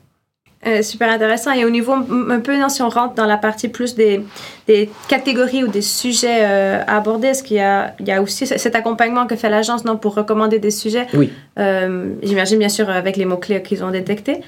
[0.66, 1.52] Euh, super intéressant.
[1.52, 4.22] Et au niveau un peu, si on rentre dans la partie plus des,
[4.66, 8.22] des catégories ou des sujets euh, à aborder, est-ce qu'il y a, il y a
[8.22, 11.06] aussi cet accompagnement que fait l'agence non, pour recommander des sujets?
[11.12, 11.30] Oui.
[11.58, 14.40] Euh, j'imagine bien sûr avec les mots-clés qu'ils ont détectés.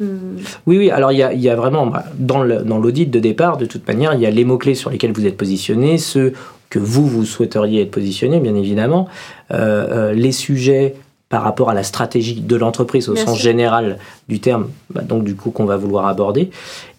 [0.00, 0.38] Hmm.
[0.66, 3.56] Oui, oui, alors il y a, il y a vraiment, bah, dans l'audit de départ,
[3.56, 6.32] de toute manière, il y a les mots-clés sur lesquels vous êtes positionné, ceux
[6.68, 9.08] que vous, vous souhaiteriez être positionné, bien évidemment,
[9.50, 10.94] les sujets
[11.30, 15.34] par rapport à la stratégie de l'entreprise au sens général du terme, bah, donc du
[15.34, 16.50] coup qu'on va vouloir aborder.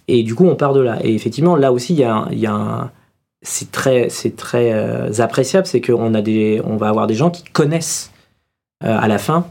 [0.07, 0.97] Et du coup, on part de là.
[1.03, 2.91] Et effectivement, là aussi, il y a,
[3.43, 7.43] c'est très, c'est très appréciable, c'est qu'on a des, on va avoir des gens qui
[7.43, 8.11] connaissent
[8.81, 9.45] à la fin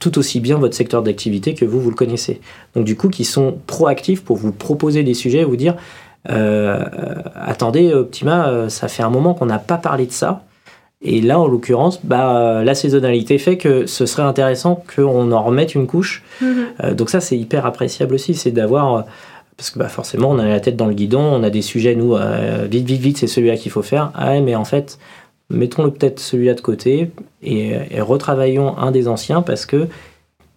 [0.00, 2.40] tout aussi bien votre secteur d'activité que vous, vous le connaissez.
[2.74, 5.76] Donc du coup, qui sont proactifs pour vous proposer des sujets, vous dire,
[6.28, 6.84] euh,
[7.34, 10.42] attendez, Optima, euh, ça fait un moment qu'on n'a pas parlé de ça.
[11.02, 15.74] Et là, en l'occurrence, bah, la saisonnalité fait que ce serait intéressant qu'on en remette
[15.74, 16.22] une couche.
[16.42, 16.46] Mm-hmm.
[16.84, 19.06] Euh, donc ça, c'est hyper appréciable aussi, c'est d'avoir...
[19.56, 21.94] Parce que bah, forcément, on a la tête dans le guidon, on a des sujets,
[21.94, 22.16] nous,
[22.70, 24.10] vite, vite, vite, c'est celui-là qu'il faut faire.
[24.14, 24.98] Ah ouais, mais en fait,
[25.50, 27.10] mettons-le peut-être celui-là de côté
[27.42, 29.88] et, retravaillons un des anciens parce que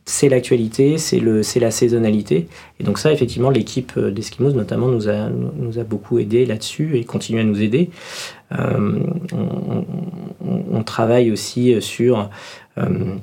[0.05, 2.47] c'est l'actualité, c'est la saisonnalité.
[2.79, 7.05] Et donc ça, effectivement, l'équipe d'Eskimos notamment nous a, nous a beaucoup aidé là-dessus et
[7.05, 7.89] continue à nous aider.
[8.51, 8.99] Euh,
[10.71, 12.29] on, travaille aussi sur,
[12.77, 13.15] euh,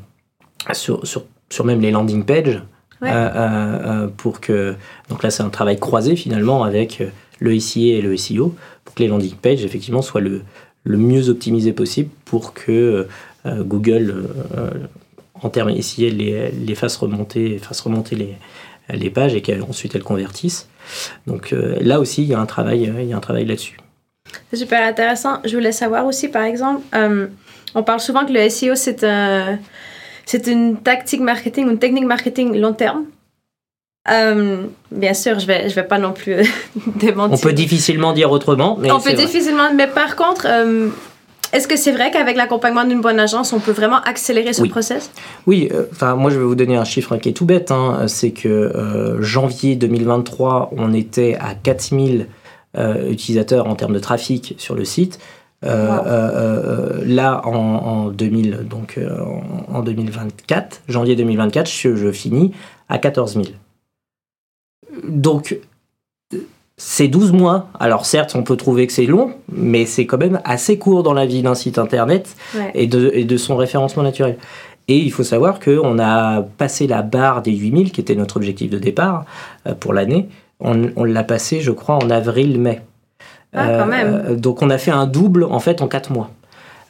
[0.73, 2.63] sur, sur, sur, même les landing pages.
[3.03, 4.75] Euh, pour que
[5.09, 7.03] donc là c'est un travail croisé finalement avec
[7.39, 10.43] le SIA et le SEO pour que les landing pages effectivement soient le,
[10.85, 13.07] le mieux optimisé possible pour que
[13.47, 14.71] euh, Google, euh,
[15.43, 18.35] en termes ici, les, les fasse remonter, fasse remonter les,
[18.93, 20.69] les pages et qu'ensuite elles convertissent.
[21.27, 23.77] Donc euh, là aussi, il y a un travail, il y a un travail là-dessus.
[24.51, 25.41] C'est super intéressant.
[25.45, 26.83] Je voulais savoir aussi, par exemple,
[27.75, 29.59] on parle souvent que le SEO, c'est un,
[30.27, 33.05] c'est une tactique marketing, une technique marketing long terme.
[34.09, 36.43] Euh, bien sûr, je vais, je vais pas non plus euh,
[36.97, 37.39] démentir.
[37.39, 38.77] On peut difficilement dire autrement.
[38.81, 40.89] Mais on peut difficilement, mais par contre, euh,
[41.53, 45.11] est-ce que c'est vrai qu'avec l'accompagnement d'une bonne agence, on peut vraiment accélérer ce process?
[45.47, 47.71] Oui, enfin moi je vais vous donner un chiffre qui est tout bête.
[47.71, 48.07] Hein.
[48.09, 52.29] c'est que janvier 2023, on était à 4000
[53.09, 55.19] utilisateurs en termes de trafic sur le site.
[55.63, 58.99] là, en, en 2000, donc
[59.73, 62.53] en, 2024, janvier 2024, je, je finis
[62.89, 63.47] à 14 000
[65.05, 65.59] donc,
[66.83, 67.67] c'est 12 mois.
[67.79, 71.13] Alors certes, on peut trouver que c'est long, mais c'est quand même assez court dans
[71.13, 72.35] la vie d'un site internet
[72.75, 74.39] et, de, son référencement naturel.
[74.89, 78.71] Et il faut savoir qu'on a passé la barre des 8000, qui était notre objectif
[78.71, 79.27] de départ
[79.67, 80.31] euh, pour l'année.
[80.59, 82.81] On, l'a passé, je crois, en avril-mai.
[83.53, 84.23] Ah, quand même.
[84.31, 86.31] Euh, donc on a fait un double en fait en 4 mois.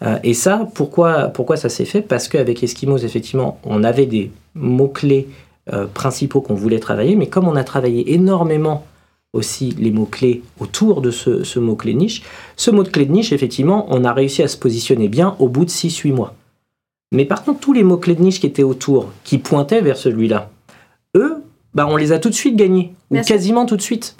[0.02, 2.00] Euh, et ça, pourquoi, pourquoi ça s'est fait?
[2.00, 5.26] Parce qu'avec Eskimos, effectivement, on avait des mots-clés
[5.72, 8.84] euh, principaux qu'on voulait travailler, mais comme on a travaillé énormément
[9.32, 12.22] aussi les mots-clés autour de ce, mot-clé niche,
[12.56, 15.70] ce mot-clé de niche, effectivement, on a réussi à se positionner bien au bout de
[15.70, 16.34] 6-8 mois.
[17.12, 20.50] Mais par contre, tous les mots-clés de niche qui étaient autour, qui pointaient vers celui-là,
[21.16, 21.42] eux,
[21.74, 24.16] bah, on les a tout de suite gagnés, ou quasiment tout de suite.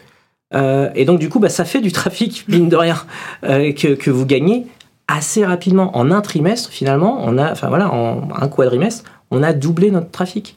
[0.55, 2.97] Euh, et donc, du coup, bah, ça fait du trafic, mine de rien,
[3.45, 4.67] euh, que, que, vous gagnez
[5.09, 5.97] assez rapidement.
[5.97, 10.11] En un trimestre, finalement, on a, enfin voilà, en un quadrimestre, on a doublé notre
[10.11, 10.57] trafic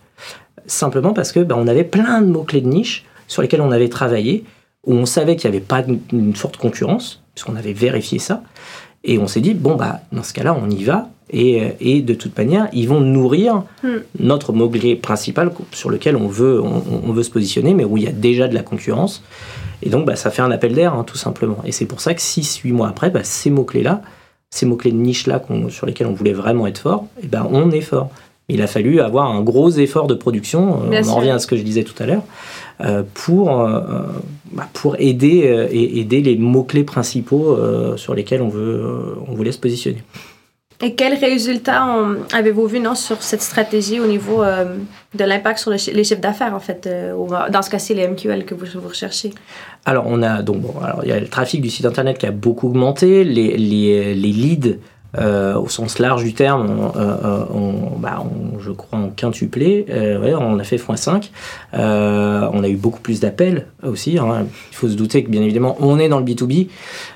[0.65, 3.89] simplement parce que ben, on avait plein de mots-clés de niche sur lesquels on avait
[3.89, 4.43] travaillé,
[4.85, 8.43] où on savait qu'il n'y avait pas une forte concurrence, puisqu'on avait vérifié ça.
[9.03, 11.09] Et on s'est dit, bon, bah, dans ce cas-là, on y va.
[11.29, 13.97] Et, et, de toute manière, ils vont nourrir hmm.
[14.19, 18.07] notre mot-clé principal sur lequel on veut, on, veut se positionner, mais où il y
[18.07, 19.23] a déjà de la concurrence.
[19.81, 21.57] Et donc, bah, ça fait un appel d'air, hein, tout simplement.
[21.65, 24.01] Et c'est pour ça que 6-8 mois après, bah, ces mots-clés-là,
[24.49, 27.81] ces mots-clés de niche-là sur lesquels on voulait vraiment être fort, et ben on est
[27.81, 28.11] fort
[28.49, 31.47] il a fallu avoir un gros effort de production, euh, on en revient à ce
[31.47, 32.62] que je disais tout à l'heure, euh,
[33.13, 33.79] pour, euh,
[34.51, 37.57] bah, pour aider, aider les mots-clés principaux
[37.97, 40.03] sur lesquels on, veut, on voulait se positionner.
[40.81, 41.97] Et quels résultats
[42.33, 46.59] avez-vous vu non, sur cette stratégie au niveau de l'impact sur les chiffres d'affaires, en
[46.59, 46.89] fait,
[47.49, 49.31] dans ce cas-ci, les MQL que vous, vous recherchez?
[49.85, 52.25] Alors, on a, donc, bon, alors, il y a le trafic du site internet qui
[52.25, 54.77] a beaucoup augmenté, les, les, les leads
[55.15, 57.45] euh, au sens large du terme, on, euh, euh,
[57.99, 58.23] bah,
[58.59, 59.85] je crois en quintuplé,
[60.39, 61.29] on a fait x5.
[61.73, 64.17] on a eu beaucoup plus d'appels aussi.
[64.17, 64.47] Hein.
[64.71, 66.69] Il faut se douter que bien évidemment, on est dans le B2B.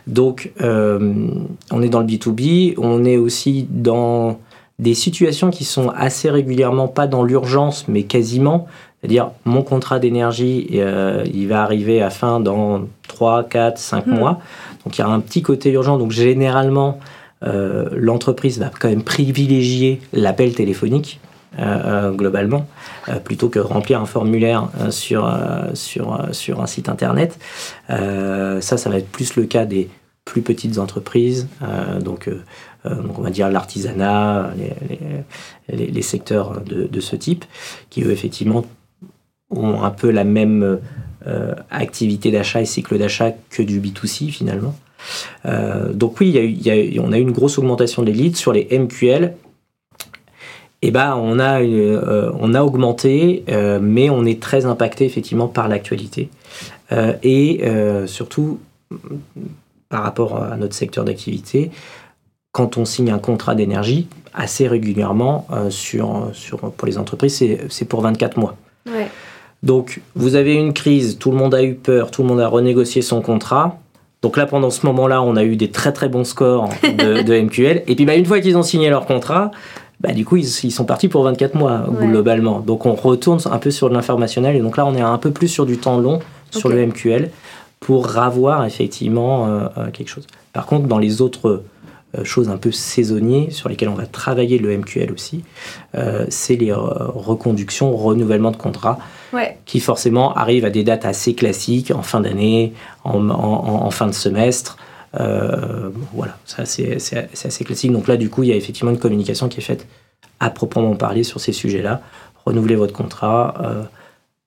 [0.06, 2.76] Donc, on est dans le B2B.
[2.78, 4.40] On est aussi dans
[4.78, 8.68] des situations qui sont assez régulièrement, pas dans l'urgence, mais quasiment.
[9.02, 14.40] C'est-à-dire, mon contrat d'énergie, il va arriver à fin dans 3, 4, 5 mois.
[14.86, 15.98] Donc, il y a un petit côté urgent.
[15.98, 17.00] Donc, généralement,
[17.44, 21.20] euh, l'entreprise va quand même privilégier l'appel téléphonique
[21.60, 22.68] euh, euh, globalement,
[23.24, 25.34] plutôt que remplir un formulaire sur,
[25.74, 27.38] sur, sur un site internet.
[27.90, 29.90] ça, ça va être plus le cas des
[30.26, 31.48] plus petites entreprises,
[32.04, 32.30] donc,
[32.84, 34.52] donc, on va dire l'artisanat,
[35.70, 37.46] les, les, secteurs de, de, ce type,
[37.90, 38.66] qui eux effectivement
[39.50, 40.80] ont un peu la même
[41.72, 44.76] activité d'achat et cycle d'achat que du B2C finalement.
[45.46, 49.36] Euh, donc oui, on a eu une grosse augmentation des leads sur les MQL.
[50.84, 55.48] Eh ben, on a, euh, on a augmenté, euh, mais on est très impacté effectivement
[55.48, 56.30] par l'actualité.
[57.24, 57.62] et
[58.06, 58.60] surtout,
[59.90, 61.72] par rapport à notre secteur d'activité,
[62.52, 68.02] quand on signe un contrat d'énergie, assez régulièrement sur, sur, pour les entreprises, c'est pour
[68.02, 68.56] 24 mois.
[69.64, 72.48] Donc, vous avez une crise, tout le monde a eu peur, tout le monde a
[72.48, 73.80] renégocié son contrat.
[74.22, 77.84] Donc là, pendant ce moment-là, on a eu des très très bons scores de, MQL.
[77.88, 79.52] Et puis, bah, une fois qu'ils ont signé leur contrat,
[80.00, 82.60] bah, du coup, ils, sont partis pour 24 mois globalement.
[82.60, 84.56] Donc on retourne un peu sur l'informationnel.
[84.56, 86.20] Et donc là, on est un peu plus sur du temps long,
[86.52, 87.32] sur le MQL,
[87.80, 90.28] pour avoir effectivement euh, euh, quelque chose.
[90.54, 91.64] Par contre, dans les autres
[92.18, 95.44] euh, choses un peu saisonnières sur lesquelles on va travailler le MQL aussi,
[96.30, 98.58] c'est les reconductions, renouvellement de
[99.66, 102.74] qui forcément arrivent à des dates assez classiques, en fin d'année,
[103.04, 104.78] en, fin de semestre.
[105.20, 107.92] Euh, voilà, ça c'est assez classique.
[107.92, 109.88] Donc là, du coup, il y a effectivement une communication qui est faite
[110.40, 112.02] à proprement parler sur ces sujets-là.
[112.46, 113.84] Renouveler votre contrat euh,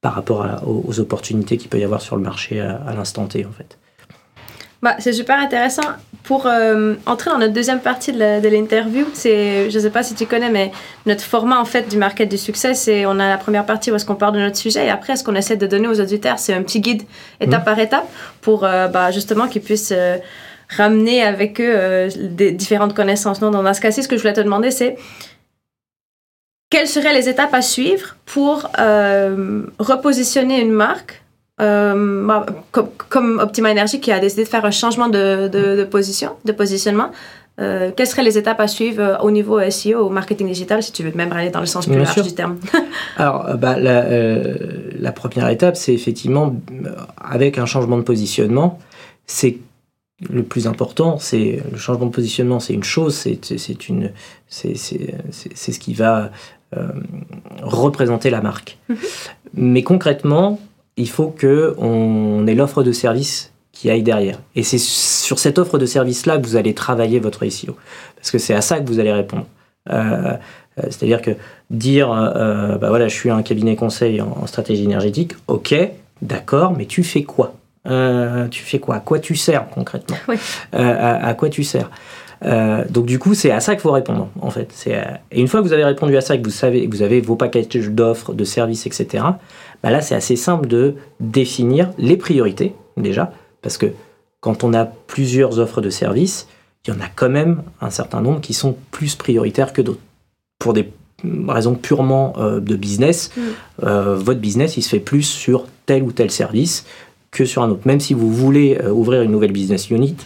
[0.01, 3.53] par rapport aux, opportunités qu'il peut y avoir sur le marché à, l'instant T, en
[3.53, 3.79] fait.
[4.83, 5.83] Bah, c'est super intéressant.
[6.23, 10.15] Pour euh, entrer dans notre deuxième partie de l'interview, c'est, je ne sais pas si
[10.15, 10.71] tu connais, mais
[11.07, 13.95] notre format en fait du market du succès, c'est on a la première partie où
[13.95, 16.39] est-ce qu'on parle de notre sujet et après ce qu'on essaie de donner aux auditeurs,
[16.39, 17.03] c'est un petit guide
[17.41, 17.65] étape mmh.
[17.65, 18.09] par étape
[18.43, 19.95] pour bah, justement qu'ils puissent
[20.77, 23.41] ramener avec eux euh, des différentes connaissances.
[23.41, 24.97] Non, dans ce cas-ci, ce que je voulais te demander, c'est
[26.71, 31.23] quelles seraient les étapes à suivre pour euh, repositionner une marque
[31.61, 36.33] euh, bah, comme, Optima Energy qui a décidé de faire un changement de, de, position,
[36.45, 37.11] de positionnement.
[37.59, 41.13] quelles seraient les étapes à suivre au niveau SEO, au marketing digital, si tu veux
[41.15, 42.57] même aller dans le sens plus large du terme?
[43.17, 44.05] Alors, bah, la,
[44.99, 46.57] la, première étape, c'est effectivement,
[47.23, 48.79] avec un changement de positionnement,
[49.27, 49.59] c'est
[50.29, 54.11] le plus important, c'est le changement de positionnement, c'est une chose, c'est une,
[54.49, 56.31] c'est ce qui va
[56.77, 56.89] euh,
[57.63, 58.79] représenter la marque.
[58.89, 58.97] Mhm.
[59.55, 60.61] Mais concrètement,
[61.01, 64.39] il faut que on ait l'offre de service qui aille derrière.
[64.57, 67.77] Et c'est sur cette offre de service là que vous allez travailler votre SEO,
[68.17, 69.47] parce que c'est à ça que vous allez répondre.
[69.91, 71.33] Euh, euh, c'est-à-dire que
[71.71, 75.75] dire, bah voilà, je suis un cabinet conseil en stratégie énergétique, ok,
[76.23, 77.55] d'accord, mais tu fais quoi?
[77.89, 78.97] Euh, tu fais quoi?
[78.97, 80.17] À quoi tu sers concrètement?
[80.75, 81.91] Euh, à, quoi tu sers?
[82.45, 84.73] Euh, donc du coup, c'est à ça qu'il faut répondre en fait.
[85.31, 87.21] Et une fois que vous avez répondu à ça, que vous savez, que vous avez
[87.21, 89.25] vos packages d'offres, de services, etc.
[89.83, 93.87] Bah là, c'est assez simple de définir les priorités déjà, parce que
[94.41, 96.47] quand on a plusieurs offres de services,
[96.87, 100.01] il y en a quand même un certain nombre qui sont plus prioritaires que d'autres.
[100.59, 100.91] Pour des
[101.49, 103.81] raisons purement de business, mm.
[104.15, 106.87] votre business, il se fait plus sur tel ou tel service
[107.31, 107.83] que sur un autre.
[107.85, 110.17] Même si vous voulez euh, ouvrir une nouvelle business unit,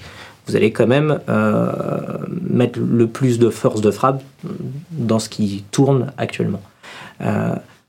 [0.46, 1.72] vous allez quand même euh,
[2.50, 4.22] mettre le plus de force de frappe
[4.90, 6.60] dans ce qui tourne actuellement.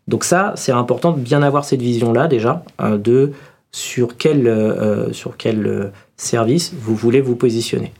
[0.07, 3.31] Euh, donc ça, c'est important de bien avoir cette vision-là déjà, de
[3.71, 7.91] sur quel, sur quel service vous voulez vous positionner.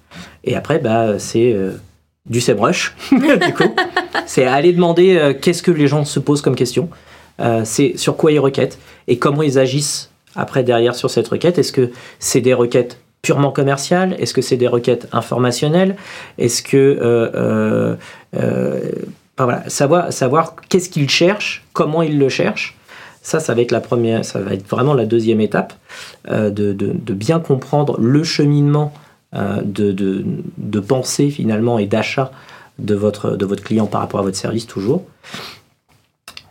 [0.44, 1.56] Et après, bah, c'est
[2.28, 3.76] du SEMrush, du coup.
[4.26, 6.90] c'est aller demander qu'est-ce que les gens se posent comme question,
[7.64, 11.74] c'est sur quoi ils requêtent et comment ils agissent après derrière sur cette requête Est-ce
[11.74, 14.16] que c'est des requêtes purement commerciales?
[14.20, 15.98] Est-ce que c'est des requêtes informationnelles?
[16.38, 17.98] Est-ce que
[19.40, 22.78] euh, euh, euh, voilà, savoir, savoir qu'est-ce qu'ils cherchent, comment ils le cherchent.
[23.22, 25.74] Ça, ça va être la première, ça va être vraiment la deuxième étape
[26.30, 28.94] de, de, bien comprendre le cheminement
[29.34, 32.32] de, de, pensée finalement et d'achat
[32.78, 35.06] de votre, de votre client par rapport à votre service toujours.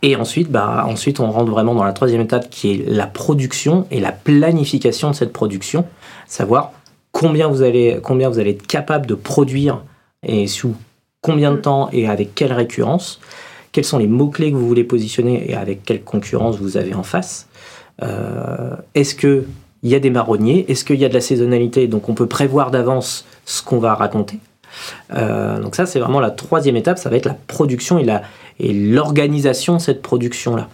[0.01, 3.87] Et ensuite, bah, ensuite, on rentre vraiment dans la troisième étape qui est la production
[3.89, 5.85] et la planification de cette production,
[6.27, 6.73] savoir
[7.13, 9.81] combien vous allez, combien vous allez être capable de produire
[10.23, 10.75] et sous
[11.25, 13.19] combien de temps et avec quelle récurrence,
[13.71, 17.01] quels sont les mots-clés que vous voulez positionner et avec quelle concurrence vous avez en
[17.01, 17.47] face.
[18.03, 19.45] Euh, est-ce qu'il
[19.81, 20.69] y a des marronniers?
[20.69, 21.87] Est-ce qu'il y a de la saisonnalité?
[21.87, 24.37] Donc on peut prévoir d'avance ce qu'on va raconter.
[25.15, 29.77] Euh, donc ça, c'est vraiment la troisième étape, ça va être la production et l'organisation
[29.77, 30.69] de cette production-là.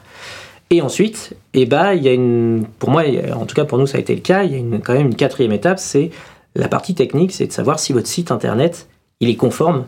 [0.69, 3.87] Et ensuite, eh ben, il y a une, pour moi, en tout cas pour nous
[3.87, 6.11] ça a été le cas, il y a une, quand même une quatrième étape, c'est
[6.55, 8.89] la partie technique, c'est de savoir si votre site internet
[9.21, 9.85] il est conforme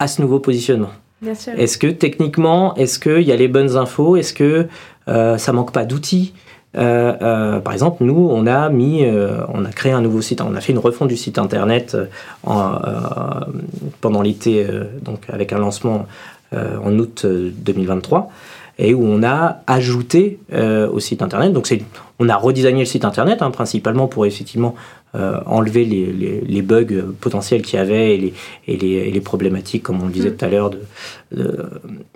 [0.00, 0.90] à ce nouveau positionnement.
[1.24, 4.16] Est-ce que techniquement, est-ce qu'il y a les bonnes infos?
[4.16, 4.66] Est-ce que
[5.06, 6.32] euh, ça manque pas d'outils?
[6.76, 9.04] Euh, euh, par exemple, nous, on a mis,
[9.52, 11.96] on a créé un nouveau site, on a fait une refonte du site internet
[14.00, 14.66] pendant l'été,
[15.02, 16.06] donc avec un lancement
[16.52, 18.18] euh, en août 2023
[18.80, 21.52] euh, et où on a ajouté euh, au site internet.
[21.52, 21.72] Donc
[22.18, 24.74] on a redesigné le site internet hein, principalement pour effectivement
[25.14, 28.34] enlever les, les, bugs potentiels qu'il y avait et les,
[28.68, 30.36] et les, les, problématiques, comme on le disait mm.
[30.36, 30.80] tout à l'heure, de,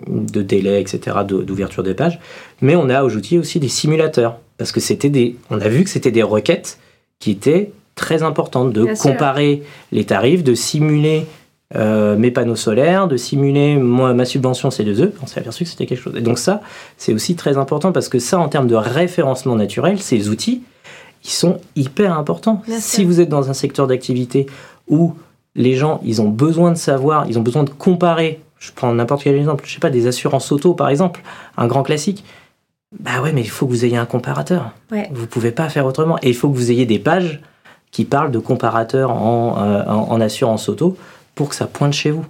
[0.07, 2.19] de, délai, etc., d'ouverture des pages.
[2.61, 5.89] Mais on a ajouté aussi des simulateurs parce que c'était des, on a vu que
[5.89, 6.79] c'était des requêtes
[7.19, 11.25] qui étaient très importante de comparer les tarifs, de simuler
[11.75, 15.11] euh, mes panneaux solaires, de simuler ma subvention C2E.
[15.23, 16.15] On s'est aperçu que c'était quelque chose.
[16.15, 16.61] Et donc ça,
[16.97, 20.61] c'est aussi très important parce que ça, en termes de référencement naturel, ces outils,
[21.25, 22.61] ils sont hyper importants.
[22.79, 24.45] si vous êtes dans un secteur d'activité
[24.87, 25.15] où
[25.55, 28.41] les gens, ils ont besoin de savoir, ils ont besoin de comparer.
[28.59, 31.21] Je prends n'importe quel exemple, je sais pas, des assurances auto par exemple,
[31.57, 32.23] un grand classique.
[32.99, 34.71] Bah ouais, mais il faut que vous ayez un comparateur.
[34.91, 35.09] Ouais.
[35.11, 36.17] Vous pouvez pas faire autrement.
[36.21, 37.41] Et il faut que vous ayez des pages
[37.91, 40.97] qui parlent de comparateurs en, euh, en, assurance auto
[41.33, 42.25] pour que ça pointe chez vous.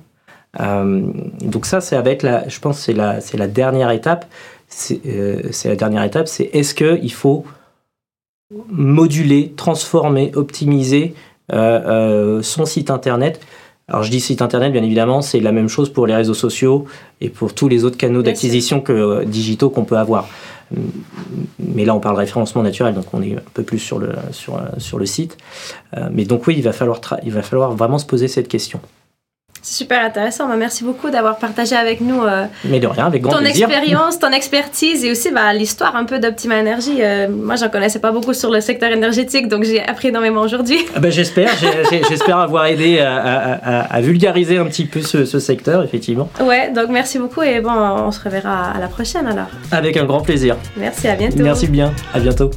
[0.60, 1.02] Euh,
[1.42, 4.26] donc ça, c'est avec la, je pense, c'est la, c'est la dernière étape.
[4.68, 7.46] C'est, euh, c'est la dernière étape, c'est est-ce que il faut
[8.70, 11.14] moduler, transformer, optimiser
[11.52, 13.40] son site internet
[13.88, 16.86] alors je dis site internet, bien évidemment, c'est la même chose pour les réseaux sociaux
[17.22, 20.28] et pour tous les autres canaux d'acquisition que, digitaux qu'on peut avoir
[21.60, 24.14] mais là on parle de référencement naturel, donc on est un peu plus sur le,
[24.32, 25.38] sur, sur le site.
[25.96, 28.80] Euh, mais donc oui, il va, falloir il va falloir vraiment se poser cette question.
[29.66, 30.48] C'est super intéressant.
[30.48, 34.20] Bah, merci beaucoup d'avoir partagé avec nous euh, Mais de rien, avec grand ton expérience,
[34.20, 36.98] ton expertise et aussi bah, l'histoire un peu d'Optima Energy.
[37.00, 40.78] Euh, moi, j'en connaissais pas beaucoup sur le secteur énergétique, donc j'ai appris énormément aujourd'hui.
[40.96, 41.50] Ah bah, j'espère,
[42.08, 46.30] j'espère avoir aidé à, vulgariser un petit peu ce, ce, secteur, effectivement.
[46.42, 49.48] Ouais, donc merci beaucoup et bon, on se reverra à la prochaine alors.
[49.72, 50.58] Avec un grand plaisir.
[50.78, 51.42] Merci, à bientôt.
[51.42, 52.52] Merci bien, à bientôt.